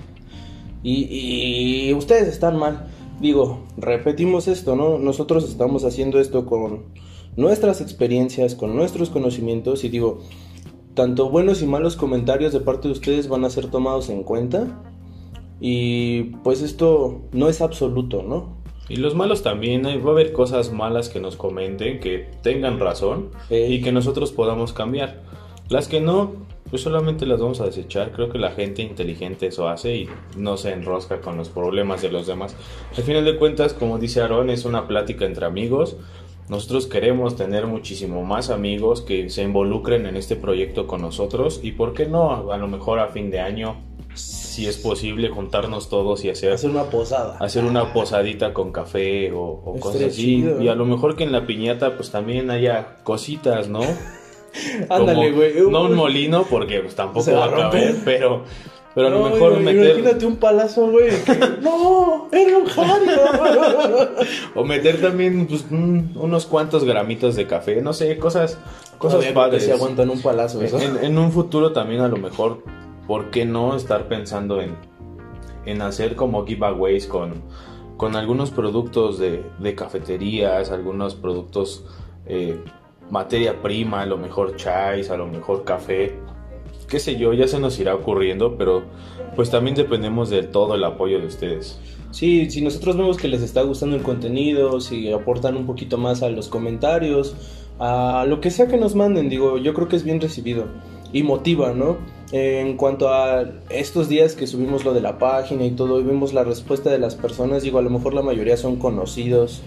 y, 0.84 1.92
ustedes 1.94 2.28
están 2.28 2.56
mal. 2.56 2.86
Digo, 3.20 3.60
repetimos 3.76 4.48
esto, 4.48 4.74
¿no? 4.74 4.98
Nosotros 4.98 5.44
estamos 5.48 5.84
haciendo 5.84 6.18
esto 6.18 6.44
con 6.46 6.84
nuestras 7.36 7.80
experiencias, 7.80 8.54
con 8.54 8.74
nuestros 8.74 9.10
conocimientos 9.10 9.84
y 9.84 9.88
digo, 9.88 10.20
tanto 10.94 11.30
buenos 11.30 11.62
y 11.62 11.66
malos 11.66 11.96
comentarios 11.96 12.52
de 12.52 12.60
parte 12.60 12.88
de 12.88 12.92
ustedes 12.92 13.28
van 13.28 13.44
a 13.44 13.50
ser 13.50 13.68
tomados 13.68 14.10
en 14.10 14.22
cuenta 14.24 14.82
y 15.60 16.24
pues 16.42 16.62
esto 16.62 17.22
no 17.32 17.48
es 17.48 17.60
absoluto, 17.60 18.22
¿no? 18.22 18.61
Y 18.92 18.96
los 18.96 19.14
malos 19.14 19.42
también, 19.42 19.84
va 19.84 20.10
a 20.10 20.12
haber 20.12 20.34
cosas 20.34 20.70
malas 20.70 21.08
que 21.08 21.18
nos 21.18 21.36
comenten, 21.36 21.98
que 21.98 22.28
tengan 22.42 22.78
razón 22.78 23.30
y 23.48 23.80
que 23.80 23.90
nosotros 23.90 24.32
podamos 24.32 24.74
cambiar. 24.74 25.22
Las 25.70 25.88
que 25.88 26.02
no, 26.02 26.32
pues 26.68 26.82
solamente 26.82 27.24
las 27.24 27.40
vamos 27.40 27.62
a 27.62 27.64
desechar. 27.64 28.12
Creo 28.12 28.28
que 28.28 28.36
la 28.38 28.50
gente 28.50 28.82
inteligente 28.82 29.46
eso 29.46 29.66
hace 29.70 29.96
y 29.96 30.10
no 30.36 30.58
se 30.58 30.74
enrosca 30.74 31.22
con 31.22 31.38
los 31.38 31.48
problemas 31.48 32.02
de 32.02 32.12
los 32.12 32.26
demás. 32.26 32.54
Al 32.94 33.02
final 33.02 33.24
de 33.24 33.38
cuentas, 33.38 33.72
como 33.72 33.98
dice 33.98 34.20
Aaron, 34.20 34.50
es 34.50 34.66
una 34.66 34.86
plática 34.86 35.24
entre 35.24 35.46
amigos. 35.46 35.96
Nosotros 36.50 36.86
queremos 36.86 37.34
tener 37.34 37.66
muchísimo 37.66 38.24
más 38.24 38.50
amigos 38.50 39.00
que 39.00 39.30
se 39.30 39.42
involucren 39.42 40.04
en 40.04 40.18
este 40.18 40.36
proyecto 40.36 40.86
con 40.86 41.00
nosotros 41.00 41.60
y 41.62 41.72
por 41.72 41.94
qué 41.94 42.04
no, 42.04 42.52
a 42.52 42.58
lo 42.58 42.68
mejor 42.68 42.98
a 42.98 43.08
fin 43.08 43.30
de 43.30 43.40
año, 43.40 43.76
si 44.14 44.66
es 44.66 44.76
posible, 44.76 45.28
juntarnos 45.28 45.88
todos 45.88 46.24
y 46.24 46.30
hacer, 46.30 46.52
hacer 46.52 46.70
una 46.70 46.84
posada. 46.84 47.36
Hacer 47.38 47.64
una 47.64 47.92
posadita 47.92 48.52
con 48.52 48.72
café 48.72 49.32
o, 49.32 49.76
cosas 49.80 50.02
así. 50.02 50.44
Y 50.60 50.68
a 50.68 50.74
lo 50.74 50.84
mejor 50.84 51.16
que 51.16 51.24
en 51.24 51.32
la 51.32 51.46
piñata 51.46 51.96
pues 51.96 52.10
también 52.10 52.50
haya 52.50 52.98
cositas, 53.02 53.68
¿no? 53.68 53.80
Ándale, 54.88 55.32
güey. 55.32 55.54
No 55.70 55.82
un 55.82 55.94
molino 55.94 56.44
porque 56.48 56.80
pues, 56.80 56.94
tampoco 56.94 57.32
va 57.32 57.46
a 57.46 57.50
caber, 57.50 57.96
pero... 58.04 58.44
Pero 58.94 59.06
a 59.06 59.10
lo 59.10 59.30
mejor 59.30 59.58
meter. 59.60 59.98
Imagínate 59.98 60.26
un 60.26 60.36
palazo, 60.36 60.90
güey. 60.90 61.10
no, 61.62 62.28
era 62.30 62.58
un 62.58 62.66
o 64.54 64.64
meter 64.64 65.00
también 65.00 65.46
pues, 65.46 65.64
unos 65.70 66.46
cuantos 66.46 66.84
gramitos 66.84 67.34
de 67.34 67.46
café. 67.46 67.80
No 67.80 67.94
sé, 67.94 68.18
cosas, 68.18 68.58
cosas 68.98 69.24
padres. 69.26 69.64
se 69.64 69.72
aguantan 69.72 70.10
un 70.10 70.20
palazo, 70.20 70.62
eso. 70.62 70.78
En, 70.78 71.16
un 71.16 71.32
futuro 71.32 71.72
también, 71.72 72.02
a 72.02 72.08
lo 72.08 72.18
mejor, 72.18 72.62
¿por 73.06 73.30
qué 73.30 73.44
no 73.44 73.76
estar 73.76 74.08
pensando 74.08 74.60
en, 74.60 74.76
en 75.66 75.82
hacer 75.82 76.16
como 76.16 76.46
giveaways 76.46 77.06
con, 77.06 77.42
con 77.96 78.16
algunos 78.16 78.50
productos 78.50 79.18
de, 79.18 79.44
de 79.58 79.74
cafeterías, 79.74 80.70
algunos 80.70 81.14
productos. 81.14 81.84
Eh, 82.26 82.60
materia 83.10 83.60
prima, 83.60 84.02
a 84.02 84.06
lo 84.06 84.16
mejor 84.16 84.56
chais, 84.56 85.10
a 85.10 85.16
lo 85.16 85.26
mejor 85.26 85.64
café, 85.64 86.18
qué 86.88 86.98
sé 86.98 87.16
yo, 87.16 87.32
ya 87.34 87.46
se 87.46 87.60
nos 87.60 87.78
irá 87.78 87.94
ocurriendo, 87.94 88.56
pero 88.56 88.84
pues 89.36 89.50
también 89.50 89.76
dependemos 89.76 90.30
de 90.30 90.42
todo 90.42 90.74
el 90.74 90.84
apoyo 90.84 91.20
de 91.20 91.26
ustedes. 91.26 91.78
Sí, 92.10 92.50
si 92.50 92.62
nosotros 92.62 92.96
vemos 92.96 93.18
que 93.18 93.28
les 93.28 93.42
está 93.42 93.62
gustando 93.62 93.96
el 93.96 94.02
contenido, 94.02 94.80
si 94.80 95.12
aportan 95.12 95.56
un 95.56 95.66
poquito 95.66 95.98
más 95.98 96.22
a 96.22 96.30
los 96.30 96.48
comentarios, 96.48 97.36
a 97.78 98.24
lo 98.26 98.40
que 98.40 98.50
sea 98.50 98.66
que 98.66 98.78
nos 98.78 98.94
manden, 98.94 99.28
digo, 99.28 99.58
yo 99.58 99.74
creo 99.74 99.88
que 99.88 99.96
es 99.96 100.04
bien 100.04 100.20
recibido 100.20 100.66
y 101.12 101.22
motiva, 101.22 101.72
¿no? 101.72 101.98
En 102.32 102.78
cuanto 102.78 103.10
a 103.10 103.44
estos 103.68 104.08
días 104.08 104.34
que 104.34 104.46
subimos 104.46 104.86
lo 104.86 104.94
de 104.94 105.02
la 105.02 105.18
página 105.18 105.66
y 105.66 105.72
todo, 105.72 106.00
y 106.00 106.02
vimos 106.02 106.32
la 106.32 106.44
respuesta 106.44 106.88
de 106.88 106.98
las 106.98 107.14
personas, 107.14 107.62
digo, 107.62 107.78
a 107.78 107.82
lo 107.82 107.90
mejor 107.90 108.14
la 108.14 108.22
mayoría 108.22 108.56
son 108.56 108.76
conocidos, 108.76 109.60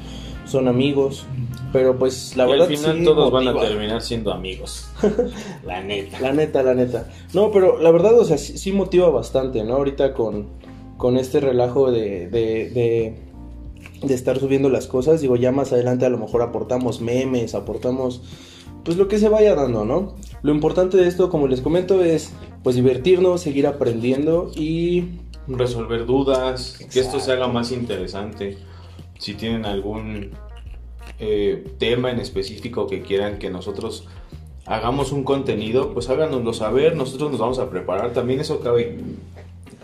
son 0.45 0.67
amigos, 0.67 1.27
pero 1.71 1.99
pues 1.99 2.35
la 2.35 2.47
verdad 2.47 2.67
al 2.67 2.75
final 2.75 2.97
sí 2.97 3.03
todos 3.03 3.31
van 3.31 3.47
a 3.47 3.59
terminar 3.59 4.01
siendo 4.01 4.31
amigos. 4.31 4.89
la 5.65 5.83
neta. 5.83 6.19
La 6.19 6.33
neta, 6.33 6.63
la 6.63 6.73
neta. 6.73 7.07
No, 7.33 7.51
pero 7.51 7.79
la 7.79 7.91
verdad, 7.91 8.17
o 8.17 8.25
sea, 8.25 8.39
sí, 8.39 8.57
sí 8.57 8.71
motiva 8.71 9.09
bastante, 9.09 9.63
¿no? 9.63 9.75
Ahorita 9.75 10.15
con, 10.15 10.47
con 10.97 11.17
este 11.17 11.39
relajo 11.41 11.91
de, 11.91 12.29
de, 12.29 12.69
de, 12.71 13.15
de 14.01 14.13
estar 14.13 14.39
subiendo 14.39 14.69
las 14.69 14.87
cosas, 14.87 15.21
digo, 15.21 15.35
ya 15.35 15.51
más 15.51 15.71
adelante 15.71 16.07
a 16.07 16.09
lo 16.09 16.17
mejor 16.17 16.41
aportamos 16.41 16.99
memes, 16.99 17.53
aportamos, 17.53 18.23
pues 18.83 18.97
lo 18.97 19.07
que 19.07 19.19
se 19.19 19.29
vaya 19.29 19.53
dando, 19.53 19.85
¿no? 19.85 20.15
Lo 20.41 20.51
importante 20.51 20.97
de 20.97 21.07
esto, 21.07 21.29
como 21.29 21.47
les 21.47 21.61
comento, 21.61 22.03
es 22.03 22.31
pues 22.65 22.75
divertirnos, 22.75 23.41
seguir 23.41 23.67
aprendiendo 23.67 24.49
y... 24.55 25.19
resolver 25.47 26.07
dudas, 26.07 26.79
que 26.91 26.99
esto 26.99 27.19
se 27.19 27.31
haga 27.31 27.47
más 27.47 27.71
interesante. 27.71 28.57
Si 29.19 29.35
tienen 29.35 29.67
algún 29.67 30.31
eh, 31.19 31.63
tema 31.77 32.09
en 32.09 32.19
específico 32.19 32.87
que 32.87 33.03
quieran 33.03 33.37
que 33.37 33.51
nosotros 33.51 34.07
hagamos 34.65 35.11
un 35.11 35.23
contenido, 35.23 35.93
pues 35.93 36.09
háganoslo 36.09 36.53
saber, 36.53 36.95
nosotros 36.95 37.29
nos 37.29 37.39
vamos 37.39 37.59
a 37.59 37.69
preparar. 37.69 38.13
También 38.13 38.39
eso 38.39 38.59
cabe 38.61 38.97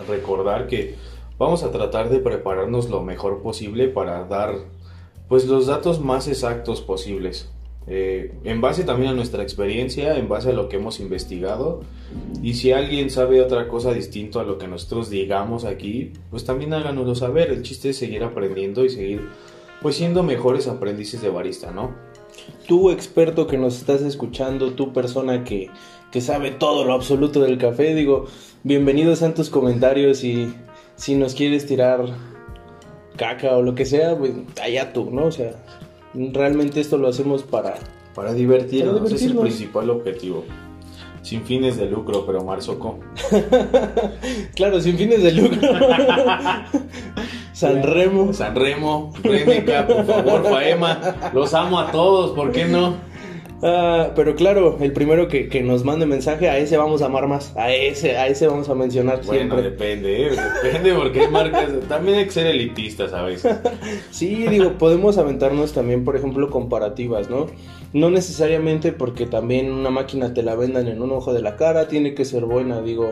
recordar 0.07 0.65
que 0.65 0.95
vamos 1.37 1.61
a 1.61 1.71
tratar 1.71 2.09
de 2.09 2.17
prepararnos 2.17 2.89
lo 2.89 3.03
mejor 3.03 3.43
posible 3.43 3.89
para 3.89 4.23
dar 4.23 4.55
pues 5.29 5.45
los 5.45 5.67
datos 5.67 6.01
más 6.01 6.27
exactos 6.27 6.81
posibles. 6.81 7.47
Eh, 7.87 8.33
en 8.43 8.61
base 8.61 8.83
también 8.83 9.11
a 9.11 9.13
nuestra 9.15 9.41
experiencia, 9.41 10.15
en 10.17 10.29
base 10.29 10.49
a 10.49 10.53
lo 10.53 10.69
que 10.69 10.77
hemos 10.77 10.99
investigado, 10.99 11.81
y 12.43 12.53
si 12.53 12.71
alguien 12.71 13.09
sabe 13.09 13.41
otra 13.41 13.67
cosa 13.67 13.93
distinto 13.93 14.39
a 14.39 14.43
lo 14.43 14.57
que 14.57 14.67
nosotros 14.67 15.09
digamos 15.09 15.65
aquí, 15.65 16.13
pues 16.29 16.45
también 16.45 16.73
háganoslo 16.73 17.15
saber. 17.15 17.49
El 17.51 17.63
chiste 17.63 17.89
es 17.89 17.97
seguir 17.97 18.23
aprendiendo 18.23 18.85
y 18.85 18.89
seguir 18.89 19.29
pues 19.81 19.95
siendo 19.95 20.21
mejores 20.21 20.67
aprendices 20.67 21.21
de 21.21 21.29
barista, 21.29 21.71
¿no? 21.71 21.95
Tú 22.67 22.91
experto 22.91 23.47
que 23.47 23.57
nos 23.57 23.77
estás 23.77 24.01
escuchando, 24.01 24.73
tú 24.73 24.93
persona 24.93 25.43
que, 25.43 25.69
que 26.11 26.21
sabe 26.21 26.51
todo 26.51 26.85
lo 26.85 26.93
absoluto 26.93 27.41
del 27.41 27.57
café, 27.57 27.95
digo, 27.95 28.25
bienvenidos 28.63 29.23
a 29.23 29.33
tus 29.33 29.49
comentarios 29.49 30.23
y 30.23 30.53
si 30.95 31.15
nos 31.15 31.33
quieres 31.33 31.65
tirar 31.65 32.05
caca 33.17 33.57
o 33.57 33.63
lo 33.63 33.75
que 33.75 33.85
sea, 33.85 34.15
pues 34.17 34.33
allá 34.61 34.93
tú, 34.93 35.09
¿no? 35.11 35.25
O 35.25 35.31
sea, 35.31 35.55
realmente 36.13 36.81
esto 36.81 36.97
lo 36.97 37.07
hacemos 37.07 37.43
para... 37.43 37.75
Para 38.15 38.33
divertirnos, 38.33 38.99
Para 38.99 39.15
es 39.15 39.21
el 39.21 39.37
principal 39.37 39.89
objetivo. 39.89 40.43
Sin 41.21 41.43
fines 41.43 41.77
de 41.77 41.85
lucro, 41.85 42.25
pero 42.25 42.43
Marzoco. 42.43 42.99
Claro, 44.55 44.81
sin 44.81 44.97
fines 44.97 45.23
de 45.23 45.31
lucro. 45.31 45.59
San 47.53 47.83
Remo. 47.83 48.33
San 48.33 48.55
Remo, 48.55 49.13
Reneca, 49.23 49.87
por 49.87 50.05
favor, 50.05 50.43
Faema. 50.43 51.31
Los 51.33 51.53
amo 51.53 51.79
a 51.79 51.91
todos, 51.91 52.31
¿por 52.31 52.51
qué 52.51 52.65
no? 52.65 52.95
Ah, 53.63 54.11
pero 54.15 54.35
claro, 54.35 54.77
el 54.81 54.91
primero 54.91 55.27
que, 55.27 55.47
que 55.47 55.61
nos 55.61 55.83
mande 55.83 56.05
mensaje, 56.07 56.49
a 56.49 56.57
ese 56.57 56.77
vamos 56.77 57.01
a 57.03 57.05
amar 57.05 57.27
más. 57.27 57.55
A 57.55 57.71
ese, 57.71 58.17
a 58.17 58.27
ese 58.27 58.47
vamos 58.47 58.69
a 58.69 58.75
mencionar 58.75 59.23
Bueno, 59.23 59.55
siempre. 59.55 59.61
depende, 59.61 60.27
¿eh? 60.27 60.31
depende 60.63 60.93
porque 60.95 61.21
hay 61.21 61.27
marcas. 61.29 61.69
También 61.87 62.17
hay 62.17 62.25
que 62.25 62.31
ser 62.31 62.47
elitistas 62.47 63.13
a 63.13 63.21
veces. 63.23 63.57
Sí, 64.09 64.47
digo, 64.47 64.77
podemos 64.77 65.17
aventarnos 65.17 65.73
también, 65.73 66.03
por 66.03 66.15
ejemplo, 66.15 66.49
comparativas, 66.49 67.29
¿no? 67.29 67.47
No 67.93 68.09
necesariamente 68.09 68.93
porque 68.93 69.25
también 69.27 69.71
una 69.71 69.89
máquina 69.91 70.33
te 70.33 70.43
la 70.43 70.55
vendan 70.55 70.87
en 70.87 71.01
un 71.01 71.11
ojo 71.11 71.33
de 71.33 71.41
la 71.41 71.55
cara, 71.55 71.87
tiene 71.87 72.13
que 72.15 72.25
ser 72.25 72.45
buena, 72.45 72.81
digo, 72.81 73.11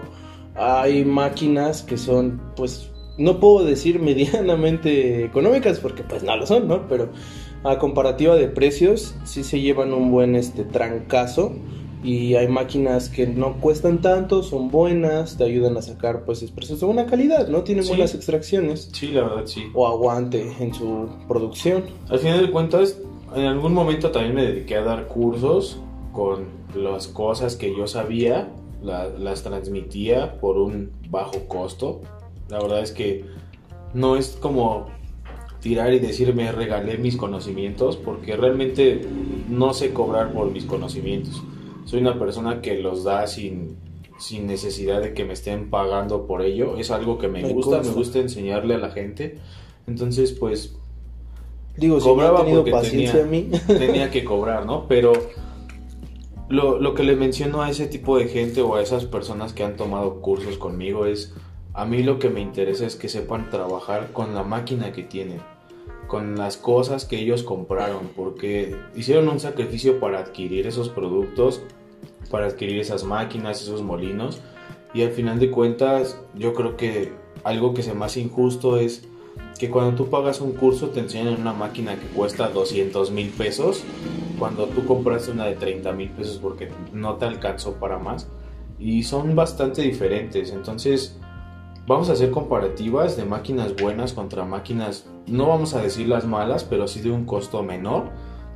hay 0.56 1.06
máquinas 1.06 1.84
que 1.84 1.98
son, 1.98 2.42
pues, 2.56 2.90
no 3.18 3.40
puedo 3.40 3.66
decir 3.66 4.00
medianamente 4.02 5.26
económicas 5.26 5.80
porque 5.80 6.04
pues 6.04 6.24
no 6.24 6.36
lo 6.38 6.46
son, 6.48 6.68
¿no? 6.68 6.88
Pero 6.88 7.10
a 7.64 7.78
comparativa 7.78 8.36
de 8.36 8.48
precios, 8.48 9.16
sí 9.26 9.44
se 9.44 9.60
llevan 9.60 9.94
un 9.94 10.12
buen, 10.12 10.36
este, 10.36 10.64
trancazo. 10.64 11.54
Y 12.02 12.36
hay 12.36 12.48
máquinas 12.48 13.10
que 13.10 13.28
no 13.28 13.58
cuestan 13.60 14.00
tanto, 14.00 14.42
son 14.42 14.72
buenas, 14.72 15.36
te 15.36 15.44
ayudan 15.44 15.76
a 15.76 15.82
sacar 15.82 16.24
pues 16.24 16.42
expresos 16.42 16.80
de 16.80 16.86
buena 16.86 17.06
calidad, 17.08 17.50
¿no? 17.50 17.64
Tienen 17.64 17.84
Sí. 17.84 17.90
buenas 17.90 18.16
extracciones 18.16 18.90
Sí, 18.94 19.10
la 19.10 19.24
verdad, 19.24 19.42
sí. 19.46 19.64
o 19.74 19.86
aguante 19.86 20.50
en 20.62 20.74
su 20.74 21.10
producción. 21.28 21.84
Al 22.08 22.20
final 22.20 22.40
de 22.40 22.52
cuentas, 22.52 22.98
en 23.36 23.44
algún 23.46 23.74
momento 23.74 24.12
también 24.12 24.34
me 24.34 24.44
dediqué 24.46 24.78
a 24.78 24.82
dar 24.84 25.08
cursos 25.08 25.82
con 26.14 26.46
las 26.74 27.10
cosas 27.10 27.58
que 27.58 27.76
yo 27.76 27.86
sabía, 27.86 28.48
la- 28.82 29.10
las 29.10 29.44
transmitía 29.44 30.40
por 30.40 30.58
un 30.58 30.92
bajo 31.10 31.50
costo. 31.50 32.00
La 32.48 32.60
verdad 32.62 32.80
es 32.82 32.94
que 32.94 33.26
no 33.94 34.16
es 34.16 34.38
como 34.40 34.86
tirar 35.62 35.94
y 35.94 36.00
decir 36.00 36.34
me 36.34 36.52
regalé 36.52 36.98
mis 36.98 37.18
conocimientos, 37.18 37.98
porque 37.98 38.36
realmente 38.38 39.02
no 39.50 39.74
sé 39.74 39.92
cobrar 39.94 40.32
por 40.34 40.52
mis 40.52 40.66
conocimientos. 40.66 41.42
Soy 41.86 42.02
una 42.02 42.18
persona 42.20 42.62
que 42.62 42.78
los 42.80 43.04
da 43.04 43.26
sin, 43.28 43.76
sin 44.20 44.48
necesidad 44.48 45.02
de 45.02 45.14
que 45.14 45.26
me 45.26 45.34
estén 45.34 45.70
pagando 45.70 46.28
por 46.28 46.42
ello. 46.44 46.78
Es 46.78 46.92
algo 46.92 47.18
que 47.18 47.28
me 47.28 47.42
Me 47.42 47.54
gusta, 47.54 47.72
me 47.72 47.78
consta. 47.78 47.94
gusta 47.94 48.20
enseñarle 48.20 48.76
a 48.76 48.78
la 48.78 48.92
gente. 48.92 49.40
Entonces, 49.88 50.32
pues 50.34 50.76
Digo, 51.78 52.00
si 52.00 52.08
Cobraba 52.08 52.40
ha 52.40 52.44
tenido 52.44 52.60
porque 52.62 52.72
paciencia 52.72 53.24
tenía- 53.26 53.26
a 53.26 53.30
mí. 53.30 53.50
tenía 53.68 54.12
que 54.12 54.24
cobrar, 54.24 54.66
¿no? 54.66 54.86
Pero 54.88 55.14
lo, 56.50 56.80
lo 56.80 56.94
que 56.94 57.04
le 57.04 57.16
menciono 57.16 57.62
a 57.62 57.70
ese 57.70 57.88
tipo 57.88 58.18
de 58.18 58.28
gente 58.28 58.62
o 58.62 58.76
a 58.76 58.82
esas 58.82 59.06
personas 59.06 59.54
que 59.54 59.64
han 59.64 59.76
tomado 59.78 60.20
cursos 60.22 60.58
conmigo 60.58 61.06
es, 61.06 61.34
a 61.80 61.86
mí 61.86 62.04
lo 62.04 62.20
que 62.20 62.30
me 62.30 62.42
interesa 62.42 62.86
es 62.86 62.98
que 62.98 63.08
sepan 63.08 63.50
trabajar 63.50 64.12
con 64.12 64.36
la 64.36 64.44
máquina 64.44 64.92
que 64.92 65.02
tienen, 65.02 65.40
con 66.08 66.36
las 66.36 66.58
cosas 66.58 67.06
que 67.06 67.18
ellos 67.18 67.44
compraron, 67.44 68.10
porque 68.18 68.76
hicieron 68.98 69.30
un 69.30 69.40
sacrificio 69.40 69.98
para 69.98 70.20
adquirir 70.20 70.68
esos 70.68 70.90
productos, 70.90 71.62
para 72.30 72.48
adquirir 72.48 72.82
esas 72.82 73.06
máquinas, 73.06 73.62
esos 73.62 73.82
molinos, 73.82 74.42
y 74.94 75.04
al 75.04 75.12
final 75.12 75.40
de 75.40 75.52
cuentas 75.52 76.20
yo 76.36 76.54
creo 76.54 76.76
que 76.76 77.14
algo 77.46 77.74
que 77.74 77.82
se 77.82 77.94
me 77.94 78.04
hace 78.04 78.20
injusto 78.20 78.76
es 78.76 79.08
que 79.58 79.70
cuando 79.70 79.96
tú 79.96 80.10
pagas 80.10 80.42
un 80.42 80.52
curso 80.52 80.90
te 80.90 81.00
enseñan 81.00 81.40
una 81.40 81.54
máquina 81.54 81.98
que 81.98 82.08
cuesta 82.08 82.50
200 82.50 83.10
mil 83.12 83.30
pesos, 83.30 83.86
cuando 84.38 84.66
tú 84.66 84.86
compraste 84.86 85.32
una 85.32 85.46
de 85.46 85.56
30 85.56 85.94
mil 85.94 86.10
pesos 86.10 86.40
porque 86.40 86.68
no 86.92 87.16
te 87.16 87.24
alcanzó 87.24 87.76
para 87.76 87.98
más, 88.00 88.28
y 88.78 89.04
son 89.04 89.34
bastante 89.34 89.82
diferentes, 89.82 90.52
entonces 90.52 91.18
vamos 91.90 92.08
a 92.12 92.14
hacer 92.14 92.30
comparativas 92.30 93.18
de 93.18 93.26
máquinas 93.26 93.76
buenas 93.76 94.14
contra 94.14 94.46
máquinas, 94.46 95.10
no 95.26 95.48
vamos 95.48 95.74
a 95.74 95.82
decir 95.82 96.08
las 96.08 96.24
malas, 96.24 96.64
pero 96.64 96.88
sí 96.88 97.02
de 97.02 97.10
un 97.10 97.26
costo 97.26 97.64
menor, 97.64 98.12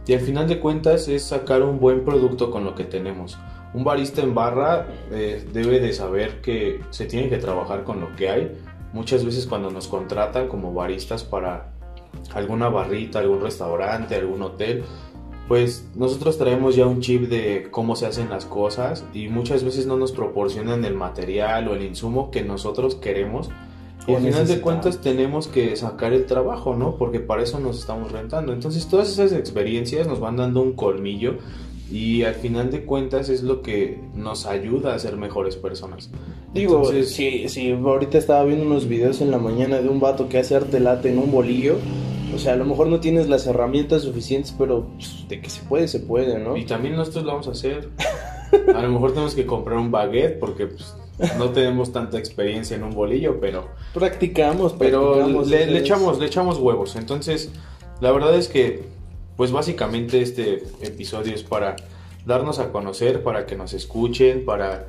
y 0.06 0.14
al 0.14 0.20
final 0.20 0.48
de 0.48 0.60
cuentas 0.60 1.08
es 1.08 1.24
sacar 1.24 1.64
un 1.64 1.80
buen 1.80 2.06
producto 2.06 2.52
con 2.52 2.64
lo 2.64 2.76
que 2.76 2.84
tenemos. 2.84 3.40
Un 3.74 3.84
barista 3.84 4.22
en 4.22 4.36
barra 4.36 4.86
eh, 5.10 5.44
debe 5.52 5.80
de 5.80 5.94
saber 5.94 6.42
que 6.42 6.82
se 6.92 7.06
tiene 7.06 7.28
que 7.28 7.38
trabajar 7.38 7.84
con 7.84 8.02
lo 8.02 8.16
que 8.16 8.30
hay. 8.30 8.56
Muchas 8.94 9.26
veces 9.26 9.48
cuando 9.48 9.72
nos 9.72 9.88
contratan 9.88 10.48
como 10.48 10.72
baristas 10.72 11.24
para 11.24 11.72
alguna 12.36 12.70
barrita, 12.70 13.18
algún 13.18 13.42
restaurante, 13.42 14.14
algún 14.14 14.44
hotel, 14.44 14.84
pues 15.48 15.90
nosotros 15.96 16.38
traemos 16.38 16.76
ya 16.76 16.86
un 16.86 17.02
chip 17.02 17.24
de 17.24 17.68
cómo 17.70 17.96
se 17.96 18.06
hacen 18.06 18.30
las 18.30 18.46
cosas 18.46 19.04
y 19.14 19.28
muchas 19.28 19.64
veces 19.64 19.86
no 19.86 19.98
nos 19.98 20.12
proporcionan 20.12 20.86
el 20.86 20.96
material 20.96 21.68
o 21.68 21.76
el 21.76 21.84
insumo 21.84 22.32
que 22.32 22.44
nosotros 22.44 22.96
queremos. 22.96 23.50
Y 24.08 24.16
al 24.16 24.22
final 24.22 24.48
de 24.48 24.60
cuentas 24.60 25.00
tenemos 25.00 25.48
que 25.48 25.78
sacar 25.78 26.12
el 26.12 26.26
trabajo, 26.26 26.76
¿no? 26.76 26.98
Porque 26.98 27.22
para 27.22 27.44
eso 27.44 27.60
nos 27.60 27.80
estamos 27.80 28.12
rentando. 28.12 28.52
Entonces 28.52 28.88
todas 28.88 29.10
esas 29.10 29.32
experiencias 29.32 30.08
nos 30.08 30.20
van 30.20 30.36
dando 30.36 30.62
un 30.62 30.74
colmillo 30.74 31.36
y 31.92 32.24
al 32.24 32.36
final 32.36 32.72
de 32.72 32.86
cuentas 32.86 33.30
es 33.30 33.44
lo 33.44 33.62
que 33.62 34.00
nos 34.16 34.46
ayuda 34.46 34.96
a 34.96 35.00
ser 35.00 35.16
mejores 35.16 35.56
personas. 35.56 36.10
Digo, 36.54 36.78
Entonces, 36.78 37.12
si, 37.12 37.48
si 37.50 37.72
ahorita 37.72 38.18
estaba 38.18 38.44
viendo 38.44 38.66
unos 38.66 38.88
videos 38.88 39.22
en 39.22 39.32
la 39.32 39.38
mañana 39.38 39.82
de 39.82 39.90
un 39.90 40.00
vato 40.00 40.28
que 40.28 40.40
hace 40.40 40.56
arte 40.56 40.80
late 40.80 41.10
en 41.10 41.18
un 41.18 41.32
bolillo, 41.32 41.78
o 42.34 42.40
sea, 42.40 42.54
a 42.54 42.56
lo 42.56 42.66
mejor 42.66 42.88
no 42.88 43.00
tienes 43.00 43.30
las 43.30 43.48
herramientas 43.48 44.04
suficientes, 44.04 44.54
pero 44.58 44.88
pues, 44.96 45.28
de 45.28 45.42
que 45.42 45.50
se 45.50 45.62
puede, 45.64 45.88
se 45.88 46.00
puede, 46.00 46.40
¿no? 46.40 46.58
Y 46.58 46.66
también 46.66 46.96
nosotros 46.96 47.26
lo 47.26 47.32
vamos 47.32 47.48
a 47.48 47.52
hacer. 47.52 47.90
A 48.76 48.82
lo 48.82 48.90
mejor 48.90 49.12
tenemos 49.12 49.36
que 49.36 49.46
comprar 49.46 49.78
un 49.78 49.92
baguette 49.92 50.40
porque 50.40 50.68
pues, 50.68 50.96
no 51.38 51.50
tenemos 51.50 51.92
tanta 51.92 52.18
experiencia 52.18 52.76
en 52.76 52.84
un 52.84 52.92
bolillo, 52.92 53.40
pero, 53.40 53.70
Practicamos, 53.94 54.74
pero 54.74 55.14
practicamos. 55.14 55.48
le, 55.50 55.78
echamos, 55.78 56.20
le 56.20 56.26
echamos 56.26 56.60
huevos. 56.60 56.96
Entonces, 56.96 57.52
la 58.00 58.12
verdad 58.12 58.36
es 58.36 58.48
que, 58.48 58.84
pues 59.38 59.52
básicamente 59.52 60.22
este 60.22 60.64
episodio 60.82 61.34
es 61.34 61.44
para 61.44 61.76
darnos 62.26 62.60
a 62.60 62.72
conocer, 62.72 63.24
para 63.24 63.46
que 63.46 63.56
nos 63.56 63.74
escuchen, 63.74 64.46
para 64.46 64.88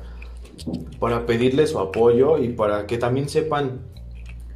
para 0.99 1.25
pedirle 1.25 1.67
su 1.67 1.79
apoyo 1.79 2.37
y 2.37 2.49
para 2.49 2.87
que 2.87 2.97
también 2.97 3.29
sepan 3.29 3.81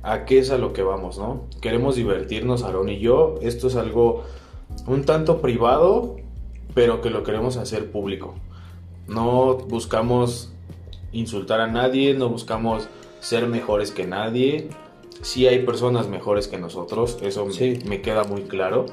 a 0.04 0.26
qué 0.26 0.40
es 0.40 0.52
a 0.52 0.58
lo 0.58 0.74
que 0.74 0.84
vamos, 0.84 1.18
¿no? 1.18 1.46
Queremos 1.62 1.96
divertirnos, 1.96 2.64
Aaron 2.64 2.90
y 2.90 3.00
yo. 3.00 3.36
Esto 3.42 3.68
es 3.68 3.76
algo 3.76 4.24
un 4.88 5.04
tanto 5.04 5.42
privado, 5.42 6.18
pero 6.74 7.02
que 7.02 7.10
lo 7.10 7.24
queremos 7.24 7.58
hacer 7.58 7.92
público. 7.92 8.36
No 9.08 9.56
buscamos 9.56 10.54
insultar 11.12 11.60
a 11.62 11.68
nadie, 11.68 12.14
no 12.14 12.30
buscamos 12.30 12.88
ser 13.20 13.48
mejores 13.48 13.92
que 13.92 14.06
nadie. 14.06 14.70
Sí 15.22 15.48
hay 15.48 15.66
personas 15.66 16.08
mejores 16.08 16.48
que 16.48 16.58
nosotros, 16.58 17.18
eso 17.22 17.46
me, 17.86 18.02
queda 18.02 18.24
muy 18.24 18.44
claro. 18.44 18.86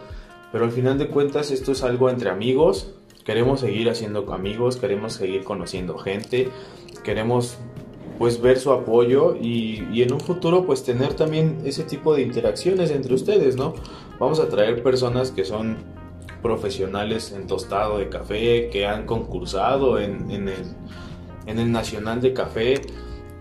Pero 0.50 0.64
al 0.64 0.72
final 0.72 0.98
de 0.98 1.08
cuentas 1.08 1.50
esto 1.50 1.72
es 1.72 1.82
algo 1.82 2.10
entre 2.10 2.30
amigos. 2.30 2.94
Queremos 3.24 3.60
seguir 3.60 3.90
haciendo 3.90 4.32
amigos, 4.32 4.76
queremos 4.76 5.12
seguir 5.14 5.42
conociendo 5.42 5.98
gente, 5.98 6.48
queremos 7.02 7.58
pues 8.18 8.40
ver 8.40 8.58
su 8.58 8.72
apoyo 8.72 9.36
y, 9.40 9.86
y, 9.92 10.02
en 10.02 10.12
un 10.12 10.20
futuro 10.20 10.64
pues 10.64 10.84
tener 10.84 11.14
también 11.14 11.58
ese 11.64 11.84
tipo 11.84 12.14
de 12.14 12.22
interacciones 12.22 12.90
entre 12.90 13.14
ustedes, 13.14 13.56
¿no? 13.56 13.74
Vamos 14.18 14.40
a 14.40 14.48
traer 14.48 14.82
personas 14.82 15.30
que 15.30 15.44
son 15.44 15.76
profesionales 16.42 17.32
en 17.32 17.46
tostado 17.46 17.98
de 17.98 18.08
café, 18.08 18.68
que 18.70 18.86
han 18.86 19.04
concursado 19.04 19.98
en, 19.98 20.30
en, 20.30 20.48
el, 20.48 20.64
en 21.46 21.58
el 21.58 21.72
Nacional 21.72 22.20
de 22.20 22.32
Café. 22.32 22.80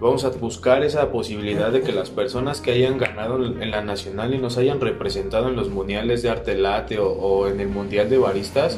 Vamos 0.02 0.26
a 0.26 0.30
buscar 0.30 0.84
esa 0.84 1.12
posibilidad 1.12 1.72
de 1.72 1.82
que 1.82 1.94
las 1.94 2.10
personas 2.10 2.60
que 2.60 2.72
hayan 2.72 2.98
ganado 2.98 3.44
en 3.46 3.72
la 3.72 3.82
Nacional 3.82 4.34
y 4.34 4.40
nos 4.40 4.58
hayan 4.58 4.82
representado 4.82 5.48
en 5.50 5.56
los 5.56 5.70
mundiales 5.70 6.22
de 6.22 6.30
arte 6.30 6.56
late 6.56 7.00
o, 7.00 7.10
o 7.10 7.48
en 7.48 7.62
el 7.62 7.70
Mundial 7.70 8.10
de 8.10 8.18
Baristas, 8.18 8.78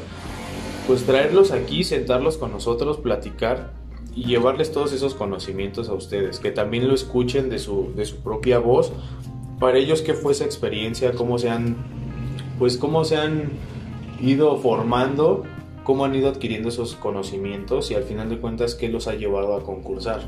pues 0.86 1.06
traerlos 1.06 1.51
aquí, 1.51 1.84
sentarlos 1.84 2.38
con 2.38 2.51
nosotros, 2.51 2.98
platicar 2.98 3.72
y 4.18 4.24
llevarles 4.24 4.72
todos 4.72 4.94
esos 4.94 5.14
conocimientos 5.14 5.90
a 5.90 5.94
ustedes, 5.94 6.40
que 6.40 6.50
también 6.50 6.88
lo 6.88 6.96
escuchen 6.96 7.52
de 7.52 7.60
su, 7.60 7.94
de 7.96 8.04
su 8.04 8.16
propia 8.18 8.58
voz, 8.58 8.92
para 9.60 9.78
ellos 9.78 10.02
qué 10.02 10.16
fue 10.16 10.32
esa 10.32 10.44
experiencia, 10.44 11.12
cómo 11.12 11.38
se 11.38 11.52
han, 11.52 11.78
pues 12.58 12.78
cómo 12.78 13.06
se 13.06 13.18
han 13.18 13.52
ido 14.20 14.58
formando, 14.58 15.44
cómo 15.84 16.04
han 16.04 16.16
ido 16.16 16.30
adquiriendo 16.30 16.70
esos 16.70 16.96
conocimientos 16.96 17.92
y 17.92 17.94
al 17.94 18.04
final 18.04 18.28
de 18.28 18.40
cuentas 18.40 18.74
qué 18.74 18.90
los 18.90 19.08
ha 19.08 19.14
llevado 19.14 19.56
a 19.56 19.62
concursar. 19.62 20.22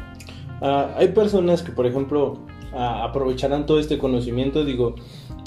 Ah, 0.62 0.94
hay 0.96 1.08
personas 1.08 1.64
que, 1.64 1.72
por 1.72 1.88
ejemplo, 1.88 2.38
aprovecharán 2.72 3.66
todo 3.66 3.80
este 3.80 3.98
conocimiento, 3.98 4.66
digo, 4.66 4.94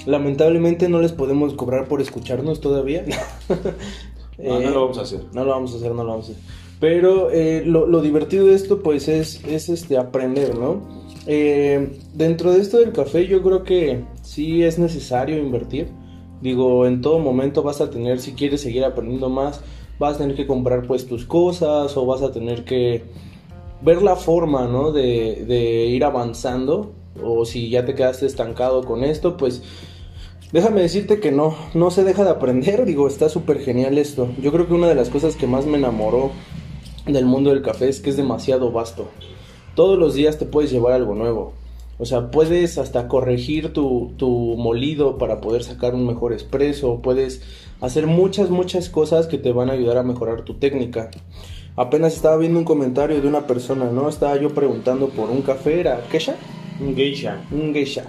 lamentablemente 0.05 0.89
no 0.89 1.01
les 1.01 1.13
podemos 1.13 1.55
cobrar 1.55 1.87
por 1.87 2.01
escucharnos 2.01 2.61
todavía. 2.61 3.05
no, 4.39 4.59
no 4.59 4.71
lo 4.71 4.81
vamos 4.81 4.99
a 4.99 5.03
hacer. 5.03 5.27
No 5.33 5.45
lo 5.45 5.53
vamos 5.53 5.75
a 5.75 5.77
hacer, 5.77 5.93
no 5.93 6.03
lo 6.03 6.11
vamos 6.11 6.29
a 6.29 6.33
hacer. 6.33 6.62
Pero 6.83 7.31
eh, 7.31 7.63
lo, 7.65 8.03
divertido 8.03 8.49
de 8.49 8.57
esto 8.57 8.83
pues 8.83 9.07
es, 9.07 9.45
es 9.45 9.69
este, 9.69 9.97
aprender, 9.97 10.59
¿no? 10.59 10.83
Eh, 11.29 11.97
dentro 12.13 12.51
de 12.51 12.61
esto 12.61 12.79
del 12.79 12.91
café 12.91 13.29
yo 13.29 13.41
creo 13.41 13.63
que 13.63 14.03
sí 14.23 14.65
es 14.65 14.81
necesario 14.81 15.39
invertir. 15.39 15.87
Digo, 16.41 16.85
en 16.85 17.01
todo 17.01 17.21
momento 17.21 17.63
vas 17.63 17.81
a 17.81 17.89
tener, 17.89 18.19
si 18.19 18.33
quieres 18.33 18.63
seguir 18.63 18.85
aprendiendo 18.85 19.31
más, 19.31 19.61
vas 20.01 20.17
a 20.17 20.19
tener 20.19 20.35
que 20.35 20.49
comprar 20.49 20.85
pues 20.89 21.07
tus 21.07 21.25
cosas 21.25 21.97
o 21.97 22.05
vas 22.05 22.21
a 22.21 22.33
tener 22.33 22.65
que 22.65 23.05
ver 23.81 24.03
la 24.03 24.17
forma, 24.17 24.67
¿no? 24.67 24.91
De, 24.91 25.45
de 25.47 25.87
ir 25.87 26.03
avanzando. 26.03 26.95
O 27.23 27.45
si 27.45 27.71
ya 27.71 27.85
te 27.85 27.95
quedaste 27.95 28.27
estancado 28.27 28.83
con 28.83 29.05
esto, 29.05 29.37
pues 29.37 29.63
Déjame 30.53 30.83
decirte 30.83 31.19
que 31.19 31.33
no, 31.33 31.57
no 31.73 31.91
se 31.91 32.05
deja 32.05 32.25
de 32.25 32.31
aprender, 32.31 32.85
digo, 32.87 33.09
está 33.09 33.31
súper 33.31 33.61
genial 33.61 33.97
esto. 33.97 34.29
Yo 34.41 34.53
creo 34.53 34.69
que 34.69 34.75
una 34.75 34.89
de 34.89 34.95
las 34.95 35.09
cosas 35.09 35.35
que 35.35 35.47
más 35.47 35.65
me 35.65 35.79
enamoró 35.79 36.31
del 37.07 37.25
mundo 37.25 37.51
del 37.51 37.63
café 37.63 37.89
es 37.89 38.01
que 38.01 38.11
es 38.11 38.17
demasiado 38.17 38.71
vasto. 38.71 39.09
Todos 39.75 39.99
los 39.99 40.15
días 40.15 40.39
te 40.39 40.47
puedes 40.47 40.71
llevar 40.71 40.93
algo 40.93 41.15
nuevo. 41.15 41.53
O 41.99 42.05
sea, 42.05 42.31
puedes 42.31 42.79
hasta 42.79 43.09
corregir 43.09 43.73
tu, 43.73 44.13
tu 44.17 44.29
molido 44.57 45.19
para 45.19 45.41
poder 45.41 45.63
sacar 45.63 45.95
un 45.95 46.07
mejor 46.07 46.33
espresso. 46.33 47.01
Puedes 47.03 47.43
hacer 47.81 48.07
muchas, 48.07 48.51
muchas 48.51 48.89
cosas 48.89 49.27
que 49.27 49.39
te 49.39 49.53
van 49.53 49.71
a 49.71 49.75
ayudar 49.75 49.99
a 49.99 50.03
mejorar 50.03 50.43
tu 50.43 50.55
técnica. 50.55 51.11
Apenas 51.77 52.15
estaba 52.15 52.37
viendo 52.37 52.59
un 52.59 52.65
comentario 52.65 53.21
de 53.21 53.29
una 53.29 53.47
persona, 53.47 53.91
¿no? 53.91 54.09
Estaba 54.09 54.37
yo 54.37 54.51
preguntando 54.55 55.09
por 55.09 55.31
un 55.31 55.43
café, 55.43 55.81
¿era 55.81 56.03
Kesha? 56.11 56.37
Un 56.81 56.95
geisha. 56.95 57.41
Un 57.51 57.73
geisha. 57.73 58.05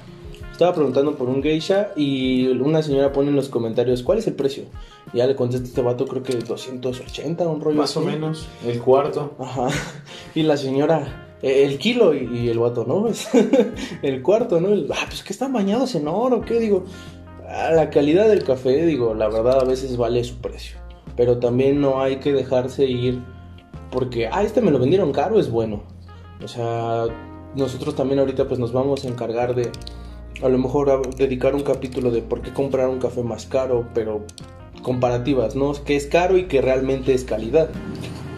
Estaba 0.63 0.75
preguntando 0.75 1.17
por 1.17 1.27
un 1.27 1.43
geisha 1.43 1.91
y 1.93 2.47
una 2.47 2.81
señora 2.81 3.11
pone 3.11 3.27
en 3.27 3.35
los 3.35 3.49
comentarios, 3.49 4.01
¿cuál 4.01 4.19
es 4.19 4.27
el 4.27 4.35
precio? 4.35 4.63
Y 5.11 5.17
ya 5.17 5.27
le 5.27 5.35
contesta 5.35 5.67
este 5.67 5.81
vato, 5.81 6.05
creo 6.05 6.23
que 6.23 6.37
280, 6.37 7.45
un 7.45 7.59
rollo 7.59 7.79
Más 7.79 7.97
o 7.97 7.99
menos, 7.99 8.47
el 8.65 8.79
cuarto. 8.79 9.35
Ajá. 9.39 9.67
Y 10.35 10.43
la 10.43 10.55
señora, 10.55 11.35
e, 11.41 11.65
el 11.65 11.77
kilo 11.79 12.13
y, 12.13 12.47
el 12.47 12.59
vato, 12.59 12.85
¿no? 12.87 13.07
el 14.01 14.21
cuarto, 14.21 14.61
¿no? 14.61 14.69
ah, 14.69 15.05
pues 15.05 15.21
que 15.21 15.33
están 15.33 15.51
bañados 15.51 15.95
en 15.95 16.07
oro, 16.07 16.39
¿qué? 16.39 16.61
Digo, 16.61 16.85
la 17.45 17.89
calidad 17.89 18.29
del 18.29 18.45
café, 18.45 18.85
digo, 18.85 19.13
la 19.13 19.27
verdad 19.27 19.59
a 19.63 19.65
veces 19.65 19.97
vale 19.97 20.23
su 20.23 20.37
precio. 20.37 20.77
Pero 21.17 21.39
también 21.39 21.81
no 21.81 22.01
hay 22.01 22.21
que 22.21 22.31
dejarse 22.31 22.85
ir 22.85 23.21
porque, 23.91 24.29
ah, 24.31 24.43
este 24.43 24.61
me 24.61 24.71
lo 24.71 24.79
vendieron 24.79 25.11
caro, 25.11 25.41
es 25.41 25.51
bueno. 25.51 25.83
O 26.41 26.47
sea, 26.47 27.07
nosotros 27.53 27.97
también 27.97 28.19
ahorita 28.19 28.47
pues 28.47 28.61
nos 28.61 28.71
vamos 28.71 29.03
a 29.03 29.09
encargar 29.09 29.55
de 29.55 29.69
a 30.43 30.49
lo 30.49 30.57
mejor 30.57 31.15
dedicar 31.15 31.55
un 31.55 31.63
capítulo 31.63 32.11
de 32.11 32.21
por 32.21 32.41
qué 32.41 32.51
comprar 32.51 32.89
un 32.89 32.99
café 32.99 33.23
más 33.23 33.45
caro, 33.45 33.87
pero 33.93 34.25
comparativas, 34.81 35.55
¿no? 35.55 35.73
Que 35.85 35.95
es 35.95 36.07
caro 36.07 36.37
y 36.37 36.45
que 36.45 36.61
realmente 36.61 37.13
es 37.13 37.23
calidad. 37.23 37.69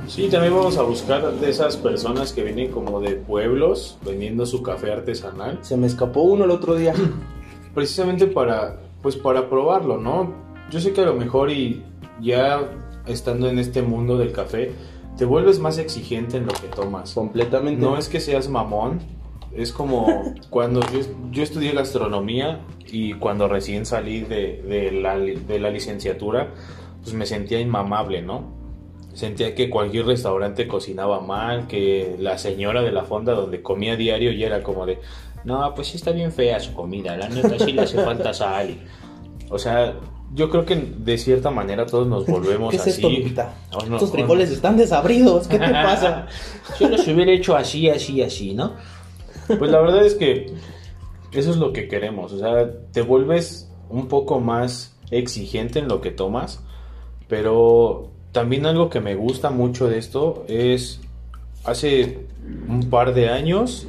Sí, 0.07 0.29
también 0.29 0.53
vamos 0.53 0.77
a 0.77 0.83
buscar 0.83 1.33
de 1.33 1.49
esas 1.49 1.77
personas 1.77 2.31
que 2.31 2.43
vienen 2.43 2.71
como 2.71 3.01
de 3.01 3.15
pueblos 3.15 3.97
vendiendo 4.05 4.45
su 4.45 4.61
café 4.61 4.91
artesanal. 4.91 5.57
Se 5.61 5.75
me 5.77 5.87
escapó 5.87 6.21
uno 6.21 6.45
el 6.45 6.51
otro 6.51 6.75
día. 6.75 6.93
Precisamente 7.73 8.27
para, 8.27 8.77
pues 9.01 9.15
para 9.15 9.49
probarlo, 9.49 9.97
¿no? 9.97 10.31
Yo 10.69 10.79
sé 10.79 10.93
que 10.93 11.01
a 11.01 11.05
lo 11.05 11.15
mejor 11.15 11.49
y 11.49 11.83
ya 12.21 12.69
estando 13.07 13.49
en 13.49 13.57
este 13.57 13.81
mundo 13.81 14.17
del 14.17 14.31
café, 14.31 14.71
te 15.17 15.25
vuelves 15.25 15.59
más 15.59 15.79
exigente 15.79 16.37
en 16.37 16.45
lo 16.45 16.53
que 16.53 16.67
tomas. 16.67 17.13
Completamente. 17.13 17.81
No 17.81 17.97
es 17.97 18.07
que 18.07 18.19
seas 18.19 18.47
mamón, 18.47 18.99
es 19.55 19.71
como 19.71 20.35
cuando 20.49 20.81
yo, 21.31 21.43
estudié 21.43 21.71
gastronomía 21.71 22.61
y 22.87 23.13
cuando 23.13 23.47
recién 23.47 23.85
salí 23.85 24.21
de, 24.21 24.91
la, 24.91 25.17
de 25.17 25.59
la 25.59 25.69
licenciatura, 25.69 26.53
pues 27.01 27.13
me 27.13 27.25
sentía 27.25 27.59
inmamable, 27.59 28.21
¿no? 28.21 28.53
Sentía 29.13 29.55
que 29.55 29.69
cualquier 29.69 30.07
restaurante 30.07 30.67
cocinaba 30.67 31.21
mal, 31.21 31.67
que 31.67 32.17
la 32.19 32.37
señora 32.37 32.81
de 32.81 32.91
la 32.91 33.05
fonda 33.05 33.33
donde 33.33 33.61
comía 33.61 33.95
diario 33.95 34.31
ya 34.33 34.47
era 34.47 34.61
como 34.61 34.85
de, 34.85 34.99
no, 35.45 35.73
pues 35.73 35.87
sí 35.87 35.97
está 35.97 36.11
bien 36.11 36.33
fea 36.33 36.59
su 36.59 36.73
comida, 36.73 37.15
la 37.15 37.29
neta 37.29 37.57
sí 37.57 37.71
le 37.71 37.83
hace 37.83 38.03
falta 38.03 38.33
sal. 38.33 38.77
O 39.49 39.57
sea, 39.57 39.95
yo 40.33 40.49
creo 40.49 40.65
que 40.65 40.75
de 40.75 41.17
cierta 41.17 41.49
manera 41.49 41.85
todos 41.85 42.07
nos 42.07 42.25
volvemos 42.25 42.71
¿Qué 42.71 42.75
es 42.81 42.87
así. 42.87 43.23
Esto, 43.25 43.43
Estos 43.93 44.11
frijoles 44.11 44.51
están 44.51 44.75
desabridos, 44.75 45.47
¿qué 45.47 45.59
te 45.59 45.69
pasa? 45.71 46.27
Yo 46.77 46.89
los 46.89 47.07
hubiera 47.07 47.31
hecho 47.31 47.55
así, 47.55 47.89
así, 47.89 48.21
así, 48.21 48.53
¿no? 48.53 48.73
Pues 49.47 49.71
la 49.71 49.79
verdad 49.79 50.05
es 50.05 50.15
que 50.15 50.53
eso 51.31 51.51
es 51.51 51.58
lo 51.58 51.73
que 51.73 51.88
queremos. 51.88 52.34
O 52.34 52.39
sea, 52.39 52.71
te 52.91 53.01
vuelves 53.01 53.71
un 53.89 54.08
poco 54.08 54.39
más 54.39 54.97
exigente 55.12 55.79
en 55.79 55.88
lo 55.88 56.01
que 56.01 56.12
tomas. 56.12 56.63
Pero 57.27 58.12
también 58.31 58.65
algo 58.65 58.89
que 58.89 58.99
me 58.99 59.15
gusta 59.15 59.49
mucho 59.49 59.88
de 59.88 59.97
esto 59.97 60.45
es 60.47 61.01
hace 61.63 62.27
un 62.67 62.89
par 62.89 63.13
de 63.13 63.29
años, 63.29 63.88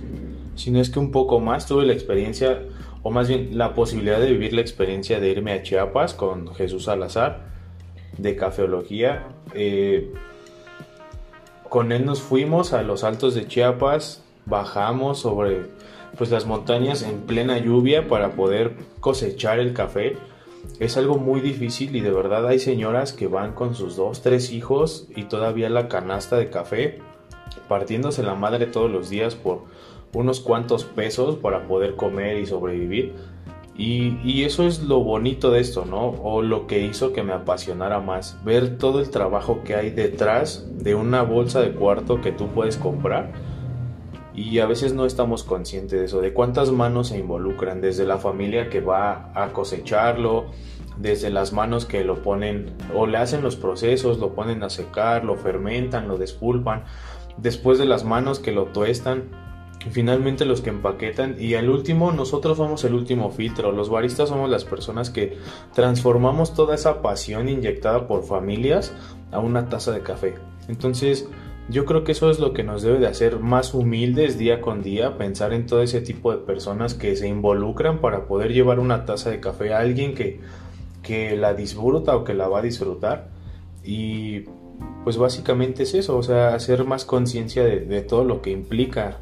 si 0.54 0.70
no 0.70 0.80
es 0.80 0.88
que 0.90 0.98
un 0.98 1.10
poco 1.10 1.40
más, 1.40 1.66
tuve 1.66 1.84
la 1.84 1.92
experiencia, 1.92 2.62
o 3.02 3.10
más 3.10 3.28
bien 3.28 3.58
la 3.58 3.74
posibilidad 3.74 4.18
de 4.18 4.30
vivir 4.30 4.54
la 4.54 4.62
experiencia 4.62 5.20
de 5.20 5.28
irme 5.28 5.52
a 5.52 5.62
Chiapas 5.62 6.14
con 6.14 6.54
Jesús 6.54 6.84
Salazar 6.84 7.48
de 8.16 8.36
cafeología. 8.36 9.28
Eh, 9.54 10.12
con 11.68 11.92
él 11.92 12.06
nos 12.06 12.22
fuimos 12.22 12.72
a 12.72 12.82
los 12.82 13.04
altos 13.04 13.34
de 13.34 13.46
Chiapas, 13.46 14.24
bajamos 14.46 15.18
sobre 15.18 15.66
pues 16.16 16.30
las 16.30 16.46
montañas 16.46 17.02
en 17.02 17.22
plena 17.22 17.58
lluvia 17.58 18.08
para 18.08 18.30
poder 18.30 18.76
cosechar 19.00 19.58
el 19.58 19.74
café. 19.74 20.16
Es 20.80 20.96
algo 20.96 21.18
muy 21.18 21.40
difícil 21.40 21.94
y 21.94 22.00
de 22.00 22.10
verdad 22.10 22.46
hay 22.46 22.58
señoras 22.58 23.12
que 23.12 23.26
van 23.26 23.52
con 23.52 23.74
sus 23.74 23.96
dos, 23.96 24.22
tres 24.22 24.50
hijos 24.50 25.08
y 25.14 25.24
todavía 25.24 25.68
la 25.68 25.88
canasta 25.88 26.36
de 26.36 26.50
café 26.50 27.00
partiéndose 27.68 28.22
la 28.22 28.34
madre 28.34 28.66
todos 28.66 28.90
los 28.90 29.10
días 29.10 29.34
por 29.34 29.64
unos 30.14 30.40
cuantos 30.40 30.84
pesos 30.84 31.36
para 31.36 31.66
poder 31.66 31.96
comer 31.96 32.38
y 32.38 32.46
sobrevivir. 32.46 33.14
Y, 33.78 34.18
y, 34.24 34.44
eso 34.44 34.66
es 34.66 34.82
lo 34.82 35.00
bonito 35.00 35.50
de 35.50 35.60
esto, 35.60 35.84
¿no? 35.84 36.08
O 36.22 36.40
lo 36.40 36.66
que 36.66 36.80
hizo 36.80 37.12
que 37.12 37.22
me 37.22 37.34
apasionara 37.34 38.00
más. 38.00 38.42
Ver 38.42 38.78
todo 38.78 39.00
el 39.00 39.10
trabajo 39.10 39.60
que 39.64 39.74
hay 39.74 39.90
detrás 39.90 40.66
de 40.78 40.94
una 40.94 41.20
bolsa 41.20 41.60
de 41.60 41.72
cuarto 41.72 42.22
que 42.22 42.32
tú 42.32 42.48
puedes 42.48 42.78
comprar 42.78 43.34
y 44.36 44.58
a 44.58 44.66
veces 44.66 44.92
no 44.92 45.06
estamos 45.06 45.42
conscientes 45.42 45.98
de 45.98 46.04
eso, 46.04 46.20
de 46.20 46.34
cuántas 46.34 46.70
manos 46.70 47.08
se 47.08 47.18
involucran, 47.18 47.80
desde 47.80 48.04
la 48.04 48.18
familia 48.18 48.68
que 48.68 48.82
va 48.82 49.32
a 49.34 49.52
cosecharlo, 49.54 50.50
desde 50.98 51.30
las 51.30 51.54
manos 51.54 51.86
que 51.86 52.04
lo 52.04 52.22
ponen 52.22 52.74
o 52.94 53.06
le 53.06 53.16
hacen 53.16 53.42
los 53.42 53.56
procesos, 53.56 54.18
lo 54.18 54.34
ponen 54.34 54.62
a 54.62 54.68
secar, 54.68 55.24
lo 55.24 55.36
fermentan, 55.36 56.06
lo 56.06 56.18
despulpan. 56.18 56.84
después 57.38 57.78
de 57.78 57.84
las 57.86 58.04
manos 58.04 58.38
que 58.38 58.52
lo 58.52 58.66
tuestan, 58.66 59.24
finalmente 59.90 60.44
los 60.44 60.60
que 60.60 60.70
empaquetan 60.70 61.36
y 61.38 61.54
al 61.54 61.68
último 61.68 62.12
nosotros 62.12 62.56
somos 62.56 62.84
el 62.84 62.94
último 62.94 63.30
filtro, 63.30 63.72
los 63.72 63.88
baristas 63.88 64.28
somos 64.28 64.50
las 64.50 64.64
personas 64.64 65.10
que 65.10 65.38
transformamos 65.74 66.54
toda 66.54 66.74
esa 66.74 67.02
pasión 67.02 67.48
inyectada 67.48 68.06
por 68.06 68.24
familias 68.24 68.94
a 69.32 69.38
una 69.38 69.68
taza 69.68 69.92
de 69.92 70.00
café. 70.00 70.34
Entonces, 70.68 71.28
yo 71.68 71.84
creo 71.84 72.04
que 72.04 72.12
eso 72.12 72.30
es 72.30 72.38
lo 72.38 72.52
que 72.52 72.62
nos 72.62 72.82
debe 72.82 72.98
de 72.98 73.08
hacer 73.08 73.40
más 73.40 73.74
humildes 73.74 74.38
día 74.38 74.60
con 74.60 74.82
día, 74.82 75.18
pensar 75.18 75.52
en 75.52 75.66
todo 75.66 75.82
ese 75.82 76.00
tipo 76.00 76.30
de 76.30 76.38
personas 76.38 76.94
que 76.94 77.16
se 77.16 77.26
involucran 77.26 78.00
para 78.00 78.26
poder 78.26 78.52
llevar 78.52 78.78
una 78.78 79.04
taza 79.04 79.30
de 79.30 79.40
café 79.40 79.74
a 79.74 79.80
alguien 79.80 80.14
que, 80.14 80.40
que 81.02 81.36
la 81.36 81.54
disfruta 81.54 82.16
o 82.16 82.24
que 82.24 82.34
la 82.34 82.48
va 82.48 82.60
a 82.60 82.62
disfrutar. 82.62 83.30
Y 83.82 84.44
pues 85.04 85.16
básicamente 85.16 85.84
es 85.84 85.94
eso, 85.94 86.16
o 86.16 86.22
sea, 86.22 86.54
hacer 86.54 86.84
más 86.84 87.04
conciencia 87.04 87.64
de, 87.64 88.02
todo 88.02 88.24
lo 88.24 88.42
que 88.42 88.50
implica 88.50 89.20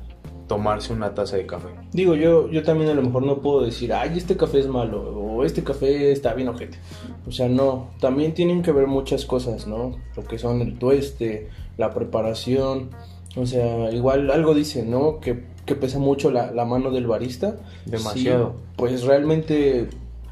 tomarse 0.49 0.93
una 0.93 1.15
taza 1.15 1.37
de 1.37 1.47
café. 1.47 1.69
Digo, 1.93 2.15
yo, 2.15 2.51
yo 2.51 2.63
también 2.63 2.91
a 2.91 2.95
lo 2.95 3.03
mejor 3.03 3.23
no 3.25 3.41
puedo 3.41 3.63
decir, 3.63 3.93
ay, 3.93 4.17
este 4.17 4.37
café 4.37 4.59
es 4.61 4.67
malo 4.67 5.01
o 5.01 5.45
este 5.45 5.63
café 5.63 6.13
está 6.13 6.35
bien 6.35 6.49
ojete. 6.49 6.79
O 7.27 7.33
sea, 7.33 7.49
no, 7.49 7.91
también 8.01 8.35
tienen 8.35 8.63
que 8.63 8.73
ver 8.73 8.87
muchas 8.87 9.25
cosas, 9.25 9.67
¿no? 9.67 9.97
Lo 10.17 10.25
que 10.25 10.39
son 10.39 10.61
el 10.61 10.79
tueste, 10.79 11.49
la 11.77 11.91
preparación. 11.91 12.91
O 13.37 13.47
sea, 13.47 13.91
igual 13.91 14.31
algo 14.31 14.55
dice, 14.55 14.85
¿no? 14.85 15.21
Que, 15.21 15.45
que 15.67 15.75
pesa 15.75 15.99
mucho 15.99 16.31
la, 16.31 16.53
la, 16.53 16.65
mano 16.65 16.91
del 16.91 17.07
barista. 17.07 17.57
Demasiado. 17.85 18.51
Sí, 18.51 18.73
pues 18.77 19.03
realmente, 19.05 19.89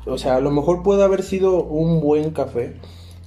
o 0.06 0.18
sea, 0.18 0.36
a 0.36 0.40
lo 0.40 0.50
mejor 0.50 0.82
puede 0.82 1.02
haber 1.02 1.22
sido 1.22 1.64
un 1.64 2.00
buen 2.00 2.30
café 2.30 2.76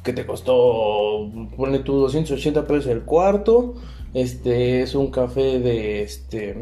que 0.04 0.14
te 0.14 0.26
costó, 0.26 1.30
pone 1.58 1.80
tú 1.80 2.00
280 2.00 2.66
pesos 2.66 2.88
el 2.88 3.02
cuarto. 3.02 3.74
Este 4.14 4.82
es 4.82 4.96
un 4.96 5.08
café 5.12 5.60
de, 5.60 6.04
este, 6.04 6.56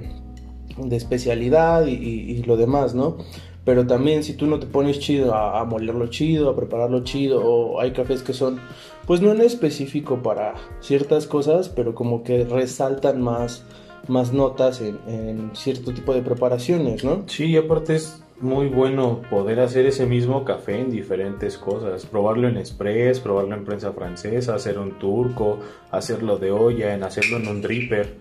de 0.78 0.96
especialidad 0.96 1.86
y, 1.86 1.92
y, 1.92 2.32
y 2.32 2.44
lo 2.44 2.58
demás, 2.58 2.96
¿no? 2.96 3.18
Pero 3.66 3.88
también 3.88 4.24
si 4.24 4.34
tú 4.34 4.46
no 4.46 4.60
te 4.60 4.68
pones 4.68 5.00
chido 5.00 5.34
a, 5.34 5.60
a, 5.60 5.66
molerlo 5.66 6.08
chido, 6.08 6.50
a 6.50 6.56
prepararlo 6.56 7.04
chido, 7.04 7.42
o 7.44 7.80
hay 7.80 7.92
cafés 7.92 8.22
que 8.22 8.34
son, 8.34 8.60
pues 9.06 9.22
no 9.22 9.32
en 9.32 9.42
específico 9.42 10.22
para 10.22 10.56
ciertas 10.82 11.28
cosas, 11.28 11.70
pero 11.70 11.96
como 11.96 12.24
que 12.24 12.44
resaltan 12.46 13.22
más, 13.22 13.64
más 14.08 14.34
notas 14.34 14.82
en, 14.82 15.00
en 15.08 15.52
cierto 15.56 15.94
tipo 15.94 16.14
de 16.14 16.22
preparaciones, 16.22 17.04
¿no? 17.04 17.24
Sí, 17.28 17.46
y 17.46 17.58
aparte 17.58 17.96
es 17.96 18.24
muy 18.44 18.68
bueno 18.68 19.22
poder 19.30 19.62
hacer 19.62 19.86
ese 19.86 20.06
mismo 20.06 20.44
café 20.44 20.82
en 20.82 20.92
diferentes 20.92 21.58
cosas, 21.58 22.06
probarlo 22.06 22.50
en 22.50 22.58
express, 22.58 23.22
probarlo 23.22 23.56
en 23.56 23.64
prensa 23.64 23.94
francesa, 23.94 24.56
hacer 24.56 24.78
un 24.78 25.00
turco, 25.00 25.60
hacerlo 25.92 26.38
de 26.38 26.52
olla, 26.52 26.94
en 26.94 27.04
hacerlo 27.04 27.38
en 27.38 27.48
un 27.48 27.62
dripper. 27.62 28.16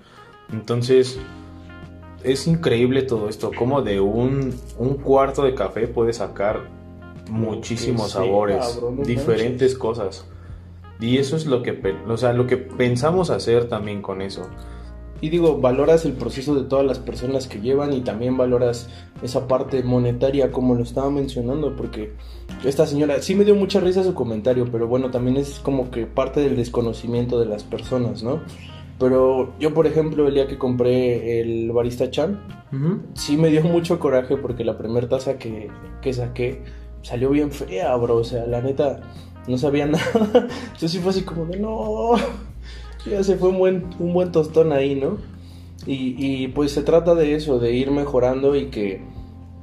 Entonces, 0.52 1.18
es 2.24 2.46
increíble 2.46 3.02
todo 3.02 3.28
esto, 3.28 3.50
como 3.56 3.82
de 3.82 4.00
un, 4.00 4.54
un 4.78 4.94
cuarto 4.96 5.44
de 5.44 5.54
café 5.54 5.86
puedes 5.86 6.16
sacar 6.16 6.68
muchísimos 7.30 8.08
sí, 8.08 8.12
sabores, 8.12 8.64
cabrón, 8.74 9.02
diferentes 9.02 9.72
manches. 9.72 9.78
cosas. 9.78 10.26
Y 11.00 11.18
eso 11.18 11.36
es 11.36 11.46
lo 11.46 11.62
que, 11.62 11.96
o 12.06 12.16
sea, 12.16 12.32
lo 12.32 12.46
que 12.46 12.56
pensamos 12.56 13.30
hacer 13.30 13.68
también 13.68 14.02
con 14.02 14.22
eso. 14.22 14.48
Y 15.20 15.28
digo, 15.28 15.58
valoras 15.58 16.04
el 16.04 16.14
proceso 16.14 16.54
de 16.56 16.64
todas 16.64 16.84
las 16.84 16.98
personas 16.98 17.46
que 17.46 17.60
llevan 17.60 17.92
y 17.92 18.00
también 18.00 18.36
valoras 18.36 18.88
esa 19.22 19.46
parte 19.46 19.84
monetaria 19.84 20.50
como 20.50 20.74
lo 20.74 20.82
estaba 20.82 21.10
mencionando, 21.10 21.76
porque 21.76 22.12
esta 22.64 22.86
señora 22.86 23.22
sí 23.22 23.36
me 23.36 23.44
dio 23.44 23.54
mucha 23.54 23.78
risa 23.78 24.02
su 24.02 24.14
comentario, 24.14 24.68
pero 24.70 24.88
bueno, 24.88 25.12
también 25.12 25.36
es 25.36 25.60
como 25.60 25.92
que 25.92 26.06
parte 26.06 26.40
del 26.40 26.56
desconocimiento 26.56 27.38
de 27.38 27.46
las 27.46 27.62
personas, 27.62 28.24
¿no? 28.24 28.40
Pero 29.02 29.52
yo, 29.58 29.74
por 29.74 29.88
ejemplo, 29.88 30.28
el 30.28 30.34
día 30.34 30.46
que 30.46 30.56
compré 30.56 31.40
el 31.40 31.72
Barista 31.72 32.08
Chan, 32.08 32.40
uh 32.72 32.76
-huh. 32.76 33.00
sí 33.14 33.36
me 33.36 33.48
dio 33.48 33.62
mucho 33.76 33.98
coraje 33.98 34.36
porque 34.36 34.64
la 34.64 34.78
primera 34.78 35.08
taza 35.08 35.38
que, 35.38 35.68
que, 36.00 36.12
saqué 36.12 36.62
salió 37.02 37.30
bien 37.30 37.50
fea, 37.50 37.96
bro. 37.96 38.18
O 38.18 38.24
sea, 38.24 38.46
la 38.46 38.62
neta, 38.62 39.00
no 39.48 39.58
sabía 39.58 39.86
nada. 39.88 40.46
Yo 40.78 40.86
sí 40.86 41.00
fue 41.00 41.10
así 41.10 41.22
como 41.22 41.46
de 41.46 41.58
no. 41.58 42.12
Ya 43.10 43.24
se 43.24 43.34
fue 43.34 43.48
un 43.48 43.58
buen, 43.58 43.86
un 43.98 44.14
buen 44.14 44.30
tostón 44.30 44.72
ahí, 44.72 44.94
¿no? 44.94 45.18
Y, 45.84 46.14
y 46.16 46.46
pues 46.46 46.70
se 46.70 46.84
trata 46.84 47.16
de 47.16 47.34
eso, 47.34 47.58
de 47.58 47.72
ir 47.72 47.90
mejorando 47.90 48.54
y 48.54 48.66
que 48.66 49.02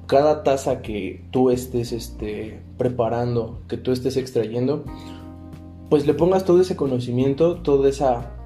cada 0.06 0.44
taza 0.44 0.82
que 0.82 1.24
tú 1.32 1.50
estés 1.50 1.94
este, 1.94 2.60
preparando, 2.78 3.62
que 3.70 3.78
tú 3.78 3.94
estés 3.94 4.18
extrayendo, 4.18 4.84
pues 5.90 6.06
le 6.06 6.14
pongas 6.14 6.44
todo 6.44 6.60
ese 6.60 6.76
conocimiento, 6.76 7.62
toda 7.62 7.88
esa 7.88 8.39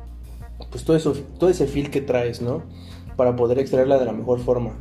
pues 0.73 0.83
todo 0.85 0.97
eso, 0.97 1.13
todo 1.37 1.51
ese 1.51 1.67
feel 1.67 1.91
que 1.91 2.01
traes, 2.01 2.41
¿no? 2.41 2.63
Para 3.15 3.35
poder 3.35 3.59
extraerla 3.59 3.99
de 3.99 4.05
la 4.05 4.11
mejor 4.11 4.39
forma. 4.39 4.71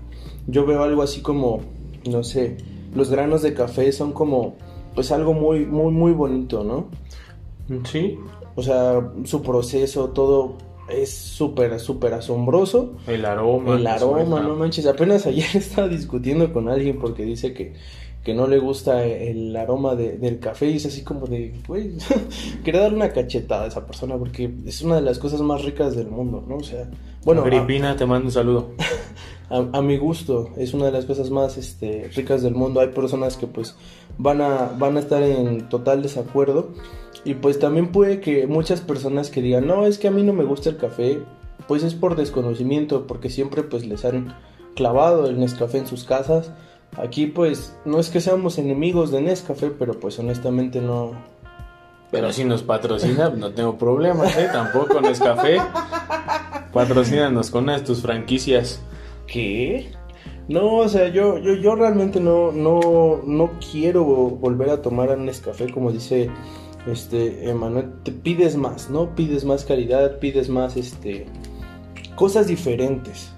Yo 0.46 0.64
veo 0.64 0.82
algo 0.82 1.02
así 1.02 1.20
como, 1.20 1.60
no 2.10 2.24
sé, 2.24 2.56
los 2.94 3.10
granos 3.10 3.42
de 3.42 3.52
café 3.52 3.92
son 3.92 4.12
como, 4.12 4.56
pues 4.94 5.12
algo 5.12 5.34
muy, 5.34 5.66
muy, 5.66 5.92
muy 5.92 6.12
bonito, 6.12 6.64
¿no? 6.64 6.86
Sí. 7.84 8.18
O 8.56 8.62
sea, 8.62 9.12
su 9.24 9.42
proceso, 9.42 10.08
todo 10.08 10.56
es 10.88 11.12
súper, 11.12 11.78
súper 11.78 12.14
asombroso. 12.14 12.94
El 13.06 13.26
aroma. 13.26 13.76
El 13.76 13.86
aroma, 13.86 14.40
no 14.40 14.56
manches. 14.56 14.86
Apenas 14.86 15.26
ayer 15.26 15.44
estaba 15.54 15.88
discutiendo 15.88 16.54
con 16.54 16.70
alguien 16.70 16.98
porque 16.98 17.22
dice 17.24 17.52
que 17.52 17.74
que 18.22 18.34
no 18.34 18.46
le 18.46 18.58
gusta 18.58 19.04
el 19.04 19.54
aroma 19.56 19.96
de, 19.96 20.16
del 20.16 20.38
café 20.38 20.70
y 20.70 20.76
es 20.76 20.86
así 20.86 21.02
como 21.02 21.26
de, 21.26 21.54
güey, 21.66 21.92
quería 22.64 22.82
darle 22.82 22.96
una 22.96 23.12
cachetada 23.12 23.64
a 23.64 23.68
esa 23.68 23.86
persona 23.86 24.16
porque 24.16 24.52
es 24.64 24.82
una 24.82 24.96
de 24.96 25.02
las 25.02 25.18
cosas 25.18 25.40
más 25.40 25.64
ricas 25.64 25.96
del 25.96 26.08
mundo, 26.08 26.44
¿no? 26.46 26.56
O 26.56 26.62
sea, 26.62 26.88
bueno... 27.24 27.42
Agripina, 27.42 27.92
a, 27.92 27.96
te 27.96 28.06
mando 28.06 28.26
un 28.26 28.32
saludo. 28.32 28.70
A, 29.50 29.68
a, 29.76 29.82
mi 29.82 29.98
gusto, 29.98 30.48
es 30.56 30.72
una 30.72 30.86
de 30.86 30.92
las 30.92 31.04
cosas 31.04 31.28
más 31.28 31.58
este, 31.58 32.08
ricas 32.14 32.42
del 32.42 32.54
mundo. 32.54 32.80
Hay 32.80 32.88
personas 32.88 33.36
que 33.36 33.46
pues 33.46 33.76
van 34.16 34.40
a, 34.40 34.72
van 34.78 34.96
a 34.96 35.00
estar 35.00 35.22
en 35.22 35.68
total 35.68 36.00
desacuerdo 36.00 36.70
y 37.24 37.34
pues 37.34 37.58
también 37.58 37.92
puede 37.92 38.20
que 38.20 38.46
muchas 38.46 38.80
personas 38.80 39.28
que 39.28 39.42
digan, 39.42 39.66
no, 39.66 39.84
es 39.84 39.98
que 39.98 40.08
a 40.08 40.10
mí 40.10 40.22
no 40.22 40.32
me 40.32 40.44
gusta 40.44 40.70
el 40.70 40.78
café, 40.78 41.18
pues 41.68 41.82
es 41.82 41.94
por 41.94 42.16
desconocimiento, 42.16 43.06
porque 43.06 43.28
siempre 43.28 43.62
pues 43.62 43.84
les 43.84 44.06
han 44.06 44.34
clavado 44.74 45.26
el 45.26 45.38
Nescafé 45.38 45.78
en 45.78 45.86
sus 45.86 46.04
casas 46.04 46.50
Aquí 46.96 47.26
pues 47.26 47.74
no 47.84 47.98
es 47.98 48.10
que 48.10 48.20
seamos 48.20 48.58
enemigos 48.58 49.10
de 49.10 49.22
Nescafé, 49.22 49.70
pero 49.70 49.98
pues 49.98 50.18
honestamente 50.18 50.80
no... 50.80 51.12
Pero 52.10 52.30
si 52.32 52.44
nos 52.44 52.62
patrocina, 52.62 53.30
no 53.30 53.52
tengo 53.52 53.78
problemas, 53.78 54.36
¿eh? 54.36 54.48
Tampoco 54.52 55.00
Nescafé. 55.00 55.58
Patrocínanos 56.72 57.50
con 57.50 57.64
una 57.64 57.78
de 57.78 57.84
tus 57.84 58.02
franquicias. 58.02 58.82
¿Qué? 59.26 59.90
No, 60.48 60.76
o 60.76 60.88
sea, 60.88 61.08
yo, 61.08 61.38
yo, 61.38 61.54
yo 61.54 61.74
realmente 61.74 62.20
no, 62.20 62.52
no, 62.52 63.22
no 63.24 63.50
quiero 63.70 64.04
volver 64.04 64.68
a 64.68 64.82
tomar 64.82 65.16
Nescafé, 65.16 65.70
como 65.72 65.90
dice 65.90 66.30
este 66.86 67.48
Emanuel. 67.48 67.92
Te 68.02 68.12
pides 68.12 68.56
más, 68.56 68.90
¿no? 68.90 69.14
Pides 69.14 69.46
más 69.46 69.64
calidad, 69.64 70.18
pides 70.18 70.50
más, 70.50 70.76
este, 70.76 71.26
cosas 72.16 72.48
diferentes. 72.48 73.31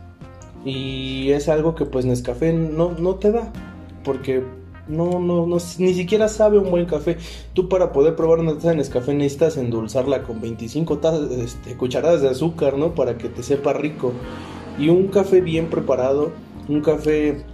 Y 0.65 1.31
es 1.31 1.49
algo 1.49 1.75
que 1.75 1.85
pues 1.85 2.05
Nescafé 2.07 2.53
no, 2.53 2.93
no 2.93 3.17
te 3.17 3.33
da. 3.33 3.53
Porque 4.03 4.43
no, 4.89 5.19
no, 5.19 5.47
ni 5.79 5.95
siquiera 5.95 6.29
sabe 6.29 6.59
un 6.59 6.71
buen 6.71 6.87
café. 6.87 7.17
Tú 7.53 7.69
para 7.69 7.93
poder 7.93 8.17
probar 8.17 8.39
una 8.39 8.55
taza 8.55 8.71
de 8.71 8.77
Nescafé 8.77 9.15
necesitas 9.15 9.57
endulzarla 9.57 10.23
con 10.23 10.41
25 10.41 10.99
tazas, 10.99 11.31
este, 11.33 11.77
cucharadas 11.77 12.23
de 12.23 12.29
azúcar, 12.29 12.79
¿no? 12.79 12.95
Para 12.95 13.19
que 13.19 13.29
te 13.29 13.43
sepa 13.43 13.73
rico. 13.73 14.13
Y 14.79 14.89
un 14.89 15.09
café 15.09 15.41
bien 15.41 15.69
preparado, 15.69 16.33
un 16.69 16.81
café 16.81 17.45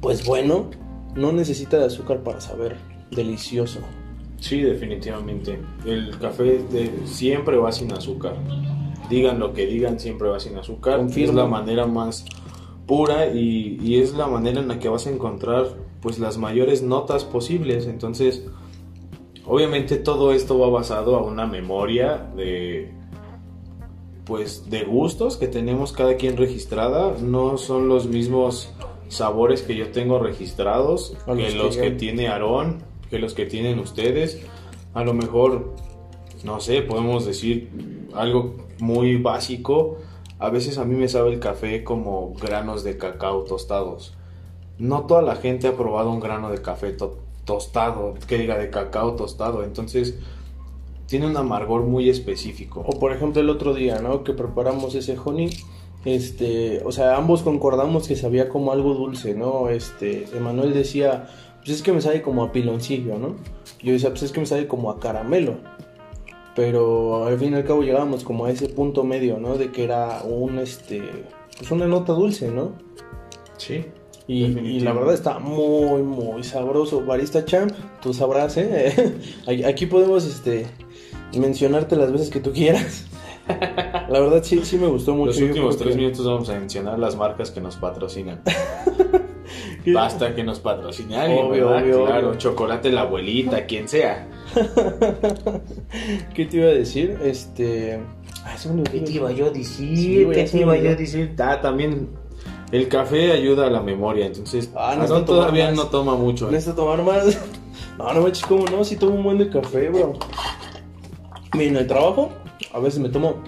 pues 0.00 0.26
bueno, 0.26 0.68
no 1.14 1.32
necesita 1.32 1.78
de 1.78 1.86
azúcar 1.86 2.22
para 2.24 2.40
saber 2.40 2.76
delicioso. 3.12 3.78
Sí, 4.40 4.60
definitivamente. 4.60 5.60
El 5.86 6.18
café 6.18 6.60
siempre 7.04 7.56
va 7.56 7.70
sin 7.70 7.92
azúcar 7.92 8.34
digan 9.08 9.38
lo 9.38 9.52
que 9.52 9.66
digan, 9.66 9.98
siempre 10.00 10.28
va 10.28 10.40
sin 10.40 10.56
azúcar. 10.56 10.98
Confirmo. 10.98 11.30
Es 11.30 11.34
la 11.34 11.46
manera 11.46 11.86
más 11.86 12.24
pura 12.86 13.26
y, 13.26 13.78
y, 13.82 14.00
es 14.00 14.14
la 14.14 14.26
manera 14.26 14.60
en 14.60 14.68
la 14.68 14.78
que 14.78 14.88
vas 14.88 15.06
a 15.06 15.10
encontrar 15.10 15.66
pues 16.00 16.18
las 16.18 16.38
mayores 16.38 16.82
notas 16.82 17.24
posibles. 17.24 17.86
Entonces, 17.86 18.44
obviamente 19.46 19.96
todo 19.96 20.32
esto 20.32 20.58
va 20.58 20.68
basado 20.68 21.16
a 21.16 21.22
una 21.22 21.46
memoria 21.46 22.30
de 22.36 22.92
pues 24.24 24.70
de 24.70 24.84
gustos 24.84 25.36
que 25.36 25.48
tenemos 25.48 25.92
cada 25.92 26.16
quien 26.16 26.36
registrada. 26.36 27.14
No 27.20 27.58
son 27.58 27.88
los 27.88 28.06
mismos 28.06 28.72
sabores 29.08 29.62
que 29.62 29.76
yo 29.76 29.90
tengo 29.90 30.18
registrados 30.18 31.16
que 31.26 31.34
los, 31.34 31.54
los 31.54 31.76
que, 31.76 31.82
que 31.82 31.90
tiene 31.92 32.28
Aarón, 32.28 32.82
que 33.10 33.18
los 33.18 33.34
que 33.34 33.46
tienen 33.46 33.78
ustedes. 33.78 34.40
A 34.94 35.04
lo 35.04 35.14
mejor 35.14 35.74
no 36.44 36.60
sé, 36.60 36.82
podemos 36.82 37.24
decir 37.24 37.70
algo 38.14 38.56
muy 38.82 39.16
básico. 39.16 39.98
A 40.40 40.50
veces 40.50 40.76
a 40.76 40.84
mí 40.84 40.96
me 40.96 41.08
sabe 41.08 41.32
el 41.32 41.38
café 41.38 41.84
como 41.84 42.34
granos 42.34 42.82
de 42.82 42.98
cacao 42.98 43.44
tostados. 43.44 44.12
No 44.76 45.06
toda 45.06 45.22
la 45.22 45.36
gente 45.36 45.68
ha 45.68 45.76
probado 45.76 46.10
un 46.10 46.18
grano 46.18 46.50
de 46.50 46.60
café 46.60 46.90
to 46.92 47.18
tostado, 47.44 48.14
que 48.26 48.38
diga 48.38 48.58
de 48.58 48.70
cacao 48.70 49.14
tostado. 49.14 49.62
Entonces, 49.62 50.18
tiene 51.06 51.26
un 51.26 51.36
amargor 51.36 51.82
muy 51.82 52.08
específico. 52.08 52.84
O 52.84 52.98
por 52.98 53.12
ejemplo 53.12 53.40
el 53.40 53.50
otro 53.50 53.72
día, 53.72 54.00
¿no? 54.00 54.24
Que 54.24 54.32
preparamos 54.32 54.96
ese 54.96 55.16
honey, 55.16 55.50
este, 56.04 56.82
o 56.84 56.90
sea, 56.90 57.16
ambos 57.16 57.42
concordamos 57.42 58.08
que 58.08 58.16
sabía 58.16 58.48
como 58.48 58.72
algo 58.72 58.94
dulce, 58.94 59.34
¿no? 59.34 59.68
Este, 59.68 60.24
Emanuel 60.36 60.74
decía, 60.74 61.28
pues 61.58 61.70
es 61.70 61.82
que 61.82 61.92
me 61.92 62.00
sabe 62.00 62.20
como 62.20 62.42
a 62.42 62.50
piloncillo, 62.50 63.16
¿no? 63.16 63.36
Yo 63.80 63.92
decía, 63.92 64.10
pues 64.10 64.24
es 64.24 64.32
que 64.32 64.40
me 64.40 64.46
sabe 64.46 64.66
como 64.66 64.90
a 64.90 64.98
caramelo. 64.98 65.58
Pero 66.54 67.26
al 67.26 67.38
fin 67.38 67.52
y 67.52 67.56
al 67.56 67.64
cabo 67.64 67.82
llegábamos 67.82 68.24
como 68.24 68.44
a 68.44 68.50
ese 68.50 68.68
punto 68.68 69.04
medio, 69.04 69.38
¿no? 69.38 69.56
De 69.56 69.72
que 69.72 69.84
era 69.84 70.22
un, 70.22 70.58
este, 70.58 71.02
pues 71.56 71.70
una 71.70 71.86
nota 71.86 72.12
dulce, 72.12 72.48
¿no? 72.48 72.72
Sí. 73.56 73.86
Y, 74.26 74.44
y 74.44 74.80
la 74.80 74.92
verdad 74.92 75.14
está 75.14 75.38
muy, 75.38 76.02
muy 76.02 76.44
sabroso. 76.44 77.04
Barista 77.04 77.44
Champ, 77.44 77.72
tú 78.02 78.12
sabrás, 78.14 78.56
¿eh? 78.56 79.14
Aquí 79.66 79.86
podemos, 79.86 80.24
este, 80.26 80.66
mencionarte 81.38 81.96
las 81.96 82.12
veces 82.12 82.30
que 82.30 82.40
tú 82.40 82.52
quieras. 82.52 83.06
La 83.48 84.20
verdad 84.20 84.42
sí, 84.42 84.60
sí 84.64 84.78
me 84.78 84.86
gustó 84.86 85.14
mucho. 85.14 85.32
Los 85.32 85.40
últimos 85.40 85.76
tres 85.76 85.96
minutos 85.96 86.24
vamos 86.24 86.48
a 86.48 86.54
mencionar 86.54 86.98
las 86.98 87.16
marcas 87.16 87.50
que 87.50 87.60
nos 87.60 87.76
patrocinan. 87.76 88.42
Basta 89.86 90.34
que 90.34 90.44
nos 90.44 90.60
patrocinen 90.60 91.18
obvio, 91.18 91.70
obvio, 91.70 92.04
claro, 92.06 92.34
chocolate 92.36 92.92
la 92.92 93.02
abuelita, 93.02 93.66
quien 93.66 93.88
sea. 93.88 94.28
¿Qué 96.34 96.46
te 96.46 96.56
iba 96.56 96.66
a 96.66 96.74
decir? 96.74 97.18
Este... 97.24 98.00
¿Qué 98.90 99.00
te 99.00 99.12
iba 99.12 99.32
yo 99.32 99.46
a 99.46 99.50
decir? 99.50 100.28
¿Qué 100.32 100.44
te 100.44 100.58
iba 100.58 100.76
yo 100.76 100.90
a 100.90 100.94
decir? 100.94 101.34
Ah, 101.38 101.60
también 101.60 102.08
el 102.72 102.88
café 102.88 103.32
ayuda 103.32 103.66
a 103.66 103.70
la 103.70 103.82
memoria, 103.82 104.26
entonces 104.26 104.70
ah, 104.74 104.96
no 104.96 105.24
todavía 105.24 105.70
no 105.72 105.86
toma 105.88 106.16
mucho. 106.16 106.48
¿eh? 106.48 106.52
¿Necesito 106.52 106.82
tomar 106.82 107.02
más? 107.02 107.38
No, 107.98 108.10
no 108.10 108.22
manches, 108.22 108.46
¿cómo 108.46 108.64
no? 108.64 108.82
Si 108.84 108.96
tomo 108.96 109.16
un 109.16 109.22
buen 109.22 109.36
de 109.36 109.50
café, 109.50 109.90
bro. 109.90 110.14
Mira, 111.54 111.70
en 111.70 111.76
el 111.76 111.86
trabajo, 111.86 112.30
a 112.72 112.78
veces 112.78 113.00
me 113.00 113.10
tomo 113.10 113.42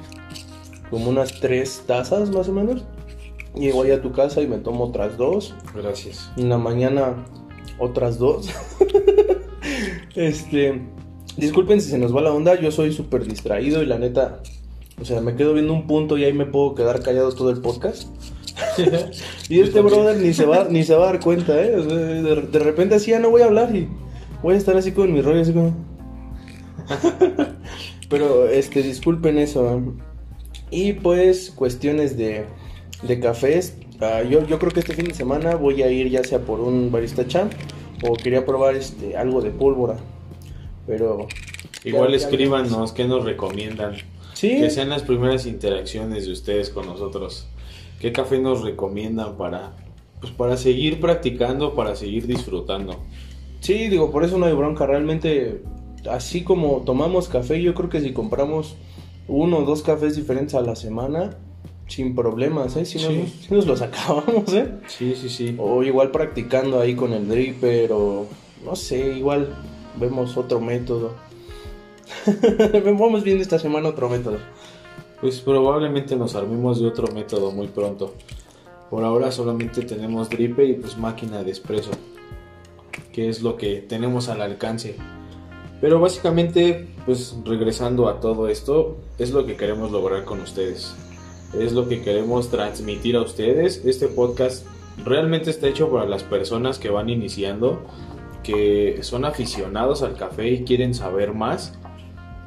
como 0.91 1.09
unas 1.09 1.41
tres 1.41 1.83
tazas 1.87 2.31
más 2.31 2.51
o 2.51 2.53
menos. 2.53 2.85
Y 3.55 3.73
voy 3.73 3.91
a 3.91 4.03
tu 4.03 4.13
casa 4.13 4.43
y 4.43 4.47
me 4.47 4.59
tomo 4.59 4.85
otras 4.85 5.17
dos. 5.17 5.55
Gracias. 5.75 6.31
En 6.37 6.51
la 6.51 6.59
mañana 6.59 7.25
otras 7.79 8.19
dos. 8.19 8.51
este. 10.15 10.83
Disculpen 11.37 11.81
si 11.81 11.91
se 11.91 11.99
nos 11.99 12.15
va 12.15 12.21
la 12.21 12.33
onda, 12.33 12.61
yo 12.61 12.71
soy 12.71 12.93
súper 12.93 13.27
distraído 13.27 13.83
y 13.83 13.87
la 13.87 13.99
neta. 13.99 14.41
O 15.01 15.05
sea, 15.05 15.21
me 15.21 15.35
quedo 15.35 15.55
viendo 15.55 15.73
un 15.73 15.87
punto 15.87 16.17
y 16.17 16.25
ahí 16.25 16.33
me 16.33 16.47
puedo 16.47 16.75
quedar 16.75 17.03
callado 17.03 17.33
todo 17.33 17.51
el 17.51 17.61
podcast. 17.61 18.09
y 19.49 19.61
este 19.61 19.81
brother 19.81 20.17
ni 20.17 20.33
se 20.33 20.47
va, 20.47 20.69
ni 20.71 20.85
se 20.85 20.95
va 20.95 21.09
a 21.09 21.13
dar 21.13 21.21
cuenta, 21.21 21.61
¿eh? 21.61 21.71
de, 21.73 22.59
repente 22.61 22.95
así 22.95 23.11
ya 23.11 23.19
no 23.19 23.31
voy 23.31 23.43
a 23.43 23.47
hablar 23.47 23.75
y 23.75 23.89
voy 24.43 24.55
a 24.55 24.59
estar 24.59 24.77
así 24.77 24.93
con 24.93 25.13
mi 25.13 25.21
rollo, 25.23 25.41
así 25.41 25.53
como. 25.53 25.75
Pero, 28.09 28.49
este, 28.49 28.83
disculpen 28.83 29.39
eso. 29.39 29.83
Y 30.71 30.93
pues, 30.93 31.51
cuestiones 31.51 32.17
de, 32.17 32.45
de 33.03 33.21
cafés. 33.21 33.75
Ah, 34.01 34.23
yo, 34.23 34.47
yo 34.47 34.59
creo 34.61 34.71
que 34.71 34.81
este 34.81 34.95
fin 34.95 35.07
de 35.07 35.15
semana 35.15 35.57
voy 35.57 35.83
a 35.83 35.91
ir 35.91 36.09
ya 36.11 36.23
sea 36.23 36.41
por 36.41 36.61
un 36.61 36.93
barista 36.93 37.27
champ 37.27 37.53
o 38.07 38.15
quería 38.15 38.45
probar 38.45 38.77
este 38.77 39.17
algo 39.17 39.41
de 39.41 39.51
pólvora. 39.51 39.97
Pero. 40.87 41.27
Igual 41.85 42.15
escríbanos 42.15 42.93
qué 42.93 43.05
nos 43.05 43.25
recomiendan. 43.25 43.97
¿Sí? 44.35 44.61
Que 44.61 44.71
sean 44.71 44.89
las 44.89 45.03
primeras 45.03 45.47
interacciones 45.47 46.27
de 46.27 46.33
ustedes 46.33 46.71
con 46.71 46.87
nosotros. 46.87 47.47
¿Qué 48.01 48.13
café 48.13 48.39
nos 48.39 48.63
recomiendan 48.63 49.37
para, 49.37 49.73
pues, 50.21 50.33
para 50.33 50.57
seguir 50.57 51.01
practicando, 51.01 51.75
para 51.75 51.95
seguir 51.95 52.27
disfrutando? 52.27 53.01
Sí, 53.61 53.89
digo, 53.89 54.11
por 54.11 54.25
eso 54.25 54.37
no 54.39 54.47
hay 54.47 54.53
bronca. 54.53 54.87
Realmente 54.87 55.63
así 56.11 56.43
como 56.43 56.83
tomamos 56.85 57.29
café, 57.29 57.63
yo 57.63 57.75
creo 57.75 57.89
que 57.89 58.01
si 58.01 58.13
compramos 58.13 58.77
uno 59.29 59.59
o 59.59 59.65
dos 59.65 59.83
cafés 59.83 60.17
diferentes 60.17 60.55
a 60.55 60.61
la 60.61 60.77
semana, 60.77 61.39
sin 61.87 62.15
problemas, 62.15 62.77
¿eh? 62.77 62.85
Si, 62.85 62.99
nos, 63.51 63.67
los 63.67 63.83
acabamos, 63.83 64.53
¿eh? 64.53 64.73
Sí, 64.87 65.15
sí, 65.15 65.29
sí. 65.29 65.57
O 65.59 65.83
igual 65.83 66.11
practicando 66.11 66.81
ahí 66.81 66.95
con 66.95 67.13
el 67.13 67.29
dripper 67.29 67.93
o 67.93 68.27
no 68.65 68.77
sé, 68.77 69.17
igual 69.19 69.55
vemos 69.99 70.37
otro 70.37 70.61
método. 70.61 71.13
Vamos 72.85 73.23
viendo 73.23 73.43
esta 73.43 73.59
semana 73.59 73.89
otro 73.89 74.09
método. 74.09 74.39
Pues 75.21 75.41
probablemente 75.41 76.17
nos 76.17 76.35
armemos 76.35 76.81
de 76.81 76.87
otro 76.87 77.13
método 77.13 77.51
muy 77.51 77.69
pronto. 77.69 78.15
Por 78.91 79.05
ahora 79.05 79.33
solamente 79.33 79.83
tenemos 79.83 80.29
dripper 80.31 80.69
y 80.69 80.75
pues 80.75 80.97
máquina 80.97 81.43
de 81.43 81.51
espresso, 81.51 81.91
que 83.13 83.29
es 83.29 83.43
lo 83.43 83.57
que 83.57 83.77
tenemos 83.77 84.29
al 84.29 84.43
alcance. 84.43 84.97
Pero 85.81 86.01
básicamente, 86.01 86.89
pues 87.05 87.37
regresando 87.45 88.09
a 88.09 88.21
todo 88.21 88.49
esto, 88.49 88.97
es 89.19 89.33
lo 89.33 89.45
que 89.45 89.57
queremos 89.57 89.91
lograr 89.91 90.25
con 90.25 90.41
ustedes. 90.41 90.95
Es 91.59 91.73
lo 91.73 91.89
que 91.89 92.03
queremos 92.03 92.51
transmitir 92.51 93.17
a 93.17 93.23
ustedes. 93.23 93.85
Este 93.85 94.09
podcast 94.09 94.67
realmente 95.05 95.51
está 95.51 95.69
hecho 95.69 95.89
para 95.89 96.05
las 96.07 96.25
personas 96.25 96.79
que 96.79 96.91
van 96.91 97.09
iniciando, 97.09 97.83
que 98.43 98.99
son 99.03 99.25
aficionados 99.25 100.03
al 100.03 100.17
café 100.17 100.49
y 100.49 100.65
quieren 100.65 100.95
saber 100.95 101.33
más. 101.33 101.79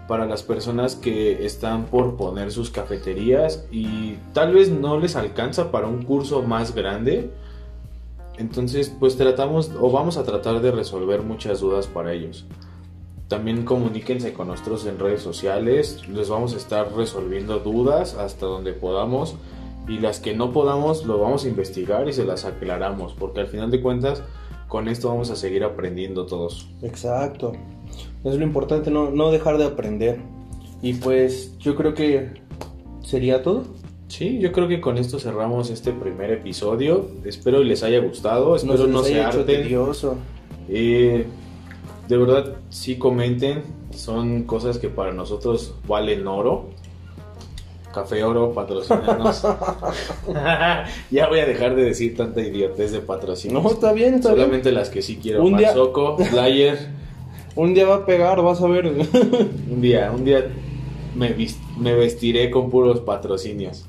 Para 0.08 0.26
las 0.26 0.44
personas 0.44 0.96
que 0.96 1.46
están 1.46 1.86
por 1.86 2.16
poner 2.16 2.52
sus 2.52 2.70
cafeterías 2.70 3.66
y 3.72 4.16
tal 4.34 4.54
vez 4.54 4.70
no 4.70 5.00
les 5.00 5.16
alcanza 5.16 5.72
para 5.72 5.88
un 5.88 6.04
curso 6.04 6.42
más 6.44 6.74
grande. 6.74 7.30
Entonces, 8.38 8.94
pues 9.00 9.18
tratamos 9.18 9.72
o 9.80 9.92
vamos 9.92 10.18
a 10.18 10.24
tratar 10.24 10.62
de 10.62 10.72
resolver 10.72 11.24
muchas 11.24 11.60
dudas 11.60 11.88
para 11.88 12.14
ellos. 12.14 12.46
También 13.28 13.66
comuníquense 13.66 14.34
con 14.34 14.48
nosotros 14.48 14.86
en 14.86 15.00
redes 15.00 15.22
sociales, 15.22 16.08
les 16.08 16.30
vamos 16.30 16.54
a 16.54 16.58
estar 16.58 16.94
resolviendo 16.94 17.60
dudas 17.60 18.16
hasta 18.16 18.46
donde 18.46 18.72
podamos 18.74 19.36
y 19.88 20.00
las 20.00 20.20
que 20.20 20.34
no 20.34 20.54
podamos 20.54 21.06
lo 21.06 21.20
vamos 21.20 21.46
a 21.46 21.48
investigar 21.50 22.08
y 22.08 22.14
se 22.14 22.26
las 22.26 22.46
aclaramos, 22.46 23.14
porque 23.14 23.42
al 23.42 23.48
final 23.48 23.70
de 23.72 23.82
cuentas 23.82 24.24
con 24.68 24.88
esto 24.88 25.10
vamos 25.10 25.30
a 25.30 25.36
seguir 25.36 25.64
aprendiendo 25.64 26.26
todos. 26.26 26.70
Exacto, 26.82 27.54
es 28.24 28.36
lo 28.36 28.44
importante 28.44 28.92
no, 28.92 29.12
no 29.12 29.32
dejar 29.32 29.58
de 29.58 29.66
aprender. 29.66 30.20
Y 30.82 30.94
pues 30.94 31.58
yo 31.58 31.76
creo 31.76 31.94
que 31.94 32.30
sería 33.02 33.42
todo. 33.42 33.64
Sí, 34.08 34.40
yo 34.40 34.52
creo 34.52 34.68
que 34.68 34.80
con 34.80 34.98
esto 34.98 35.20
cerramos 35.20 35.70
este 35.70 35.92
primer 35.92 36.32
episodio. 36.32 37.08
Espero 37.26 37.64
les 37.64 37.84
haya 37.84 38.00
gustado, 38.00 38.56
espero 38.56 38.88
no, 38.88 39.04
se, 39.04 39.22
harten. 39.22 39.46
Tedioso. 39.46 40.16
Eh, 40.70 41.26
de 42.08 42.18
verdad 42.18 42.56
sí 42.70 42.98
comenten, 42.98 43.64
son 43.92 44.44
cosas 44.44 44.78
que 44.78 44.90
para 44.90 45.12
nosotros 45.12 45.76
valen 45.88 46.28
oro. 46.28 46.70
Café 47.94 48.24
Oro, 48.24 48.54
patrocinanos. 48.54 49.42
ya 51.10 51.28
voy 51.28 51.40
a 51.40 51.46
dejar 51.48 51.76
de 51.76 51.84
decir 51.84 52.16
tanta 52.16 52.42
idiotez 52.42 52.92
de 52.92 53.00
patrocinio. 53.00 53.60
No, 53.60 53.68
está 53.68 53.92
bien, 53.92 54.16
está 54.16 54.30
Solamente 54.30 54.72
las 54.72 54.90
que 54.92 55.02
sí 55.02 55.18
quiero. 55.20 55.44
Un 55.44 55.58
día... 55.58 55.74
Flyer. 55.74 56.78
un 57.56 57.74
día 57.74 57.88
va 57.88 57.96
a 57.96 58.06
pegar, 58.06 58.40
vas 58.44 58.62
a 58.62 58.68
ver. 58.68 58.86
un 58.86 59.82
día, 59.82 60.12
un 60.14 60.26
día 60.26 60.48
me, 61.16 61.36
me 61.80 61.96
vestiré 61.96 62.52
con 62.52 62.70
puros 62.70 63.00
patrocinios. 63.00 63.86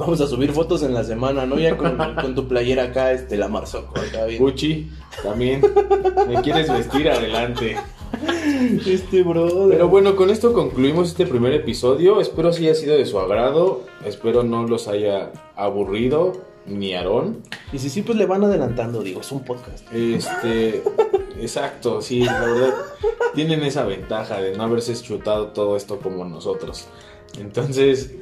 Vamos 0.00 0.18
a 0.22 0.26
subir 0.26 0.52
fotos 0.52 0.82
en 0.82 0.94
la 0.94 1.04
semana, 1.04 1.44
¿no? 1.44 1.58
Ya 1.58 1.76
con, 1.76 1.94
tu 2.34 2.48
playera 2.48 2.84
acá, 2.84 3.12
este, 3.12 3.36
la 3.36 3.48
Marzoco, 3.48 4.00
acá 4.00 4.24
bien. 4.24 4.42
Gucci, 4.42 4.90
también. 5.22 5.60
¿Me 6.26 6.40
quieres 6.40 6.72
vestir? 6.72 7.10
Adelante. 7.10 7.76
Este 8.86 9.22
brother. 9.22 9.68
Pero 9.68 9.88
bueno, 9.88 10.16
con 10.16 10.30
esto 10.30 10.54
concluimos 10.54 11.10
este 11.10 11.26
primer 11.26 11.52
episodio. 11.52 12.18
Espero 12.22 12.50
si 12.50 12.64
haya 12.64 12.74
sido 12.74 12.96
de 12.96 13.04
su 13.04 13.18
agrado. 13.18 13.82
Espero 14.02 14.42
no 14.42 14.66
los 14.66 14.88
haya 14.88 15.32
aburrido 15.54 16.32
ni 16.66 16.94
Aarón. 16.94 17.42
Y 17.70 17.78
si 17.78 17.90
sí, 17.90 18.00
pues 18.00 18.16
le 18.16 18.24
van 18.24 18.42
adelantando, 18.42 19.02
digo, 19.02 19.20
es 19.20 19.30
un 19.32 19.44
podcast. 19.44 19.84
Este, 19.92 20.82
exacto, 21.40 22.00
sí, 22.00 22.24
la 22.24 22.40
verdad, 22.40 22.74
tienen 23.34 23.62
esa 23.64 23.84
ventaja 23.84 24.40
de 24.40 24.56
no 24.56 24.62
haberse 24.64 24.94
chutado 24.94 25.48
todo 25.48 25.76
esto 25.76 25.98
como 25.98 26.24
nosotros. 26.24 26.86
Entonces, 27.38 28.14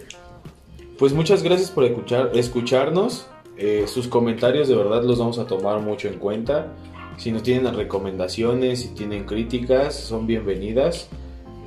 pues 0.98 1.12
muchas 1.12 1.42
gracias 1.42 1.70
por 1.70 1.84
escuchar, 1.84 2.32
escucharnos. 2.34 3.26
Eh, 3.56 3.84
sus 3.87 4.08
comentarios 4.08 4.68
de 4.68 4.76
verdad 4.76 5.02
los 5.04 5.18
vamos 5.18 5.38
a 5.38 5.46
tomar 5.46 5.80
mucho 5.80 6.08
en 6.08 6.18
cuenta. 6.18 6.74
Si 7.16 7.30
nos 7.30 7.42
tienen 7.42 7.72
recomendaciones, 7.74 8.80
si 8.80 8.88
tienen 8.88 9.24
críticas, 9.24 9.94
son 9.94 10.26
bienvenidas. 10.26 11.08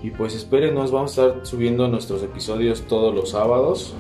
Y 0.04 0.10
pues 0.10 0.36
espérenos, 0.36 0.91
vamos 0.91 1.17
a 1.17 1.28
estar 1.28 1.46
subiendo 1.46 1.88
nuestros 1.88 2.24
episodios 2.24 2.82
todos 2.88 3.15
los 3.15 3.30
sábados. 3.30 3.94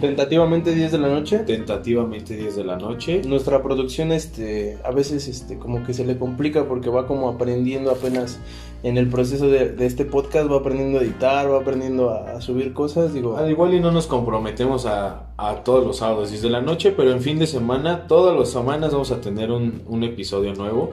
Tentativamente 0.00 0.74
10 0.74 0.92
de 0.92 0.98
la 0.98 1.08
noche. 1.08 1.38
Tentativamente 1.38 2.36
10 2.36 2.56
de 2.56 2.64
la 2.64 2.76
noche. 2.76 3.22
Nuestra 3.26 3.62
producción 3.62 4.12
este 4.12 4.78
a 4.84 4.90
veces 4.90 5.28
este 5.28 5.58
como 5.58 5.84
que 5.84 5.94
se 5.94 6.04
le 6.04 6.18
complica 6.18 6.66
porque 6.66 6.90
va 6.90 7.06
como 7.06 7.28
aprendiendo 7.28 7.90
apenas 7.90 8.38
en 8.86 8.98
el 8.98 9.08
proceso 9.08 9.48
de, 9.48 9.74
este 9.80 10.04
podcast 10.04 10.48
va 10.48 10.58
aprendiendo 10.58 11.00
a 11.00 11.02
editar, 11.02 11.50
va 11.50 11.58
aprendiendo 11.58 12.10
a, 12.10 12.40
subir 12.40 12.72
cosas, 12.72 13.12
digo. 13.12 13.36
Al 13.36 13.50
igual 13.50 13.74
y 13.74 13.80
no 13.80 13.90
nos 13.90 14.06
comprometemos 14.06 14.86
a, 14.86 15.26
todos 15.64 15.84
los 15.84 15.96
sábados 15.96 16.30
10 16.30 16.42
de 16.42 16.50
la 16.50 16.60
noche, 16.60 16.92
pero 16.92 17.10
en 17.10 17.20
fin 17.20 17.40
de 17.40 17.48
semana, 17.48 18.06
todas 18.06 18.38
las 18.38 18.48
semanas 18.50 18.92
vamos 18.92 19.10
a 19.10 19.20
tener 19.20 19.50
un, 19.50 19.82
un 19.88 20.04
episodio 20.04 20.54
nuevo 20.54 20.92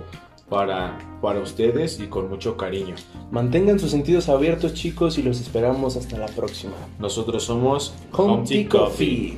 para, 0.49 0.97
para 1.21 1.39
ustedes 1.39 1.99
y 1.99 2.07
con 2.07 2.29
mucho 2.29 2.57
cariño. 2.57 2.95
Mantengan 3.29 3.77
sus 3.77 3.91
sentidos 3.91 4.27
abiertos 4.27 4.73
chicos 4.73 5.19
y 5.19 5.21
los 5.21 5.39
esperamos 5.39 5.95
hasta 5.95 6.17
la 6.17 6.27
próxima. 6.27 6.73
Nosotros 6.97 7.43
somos 7.43 7.93
Home 8.11 8.67
Coffee. 8.67 9.37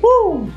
¡Woo! 0.00 0.48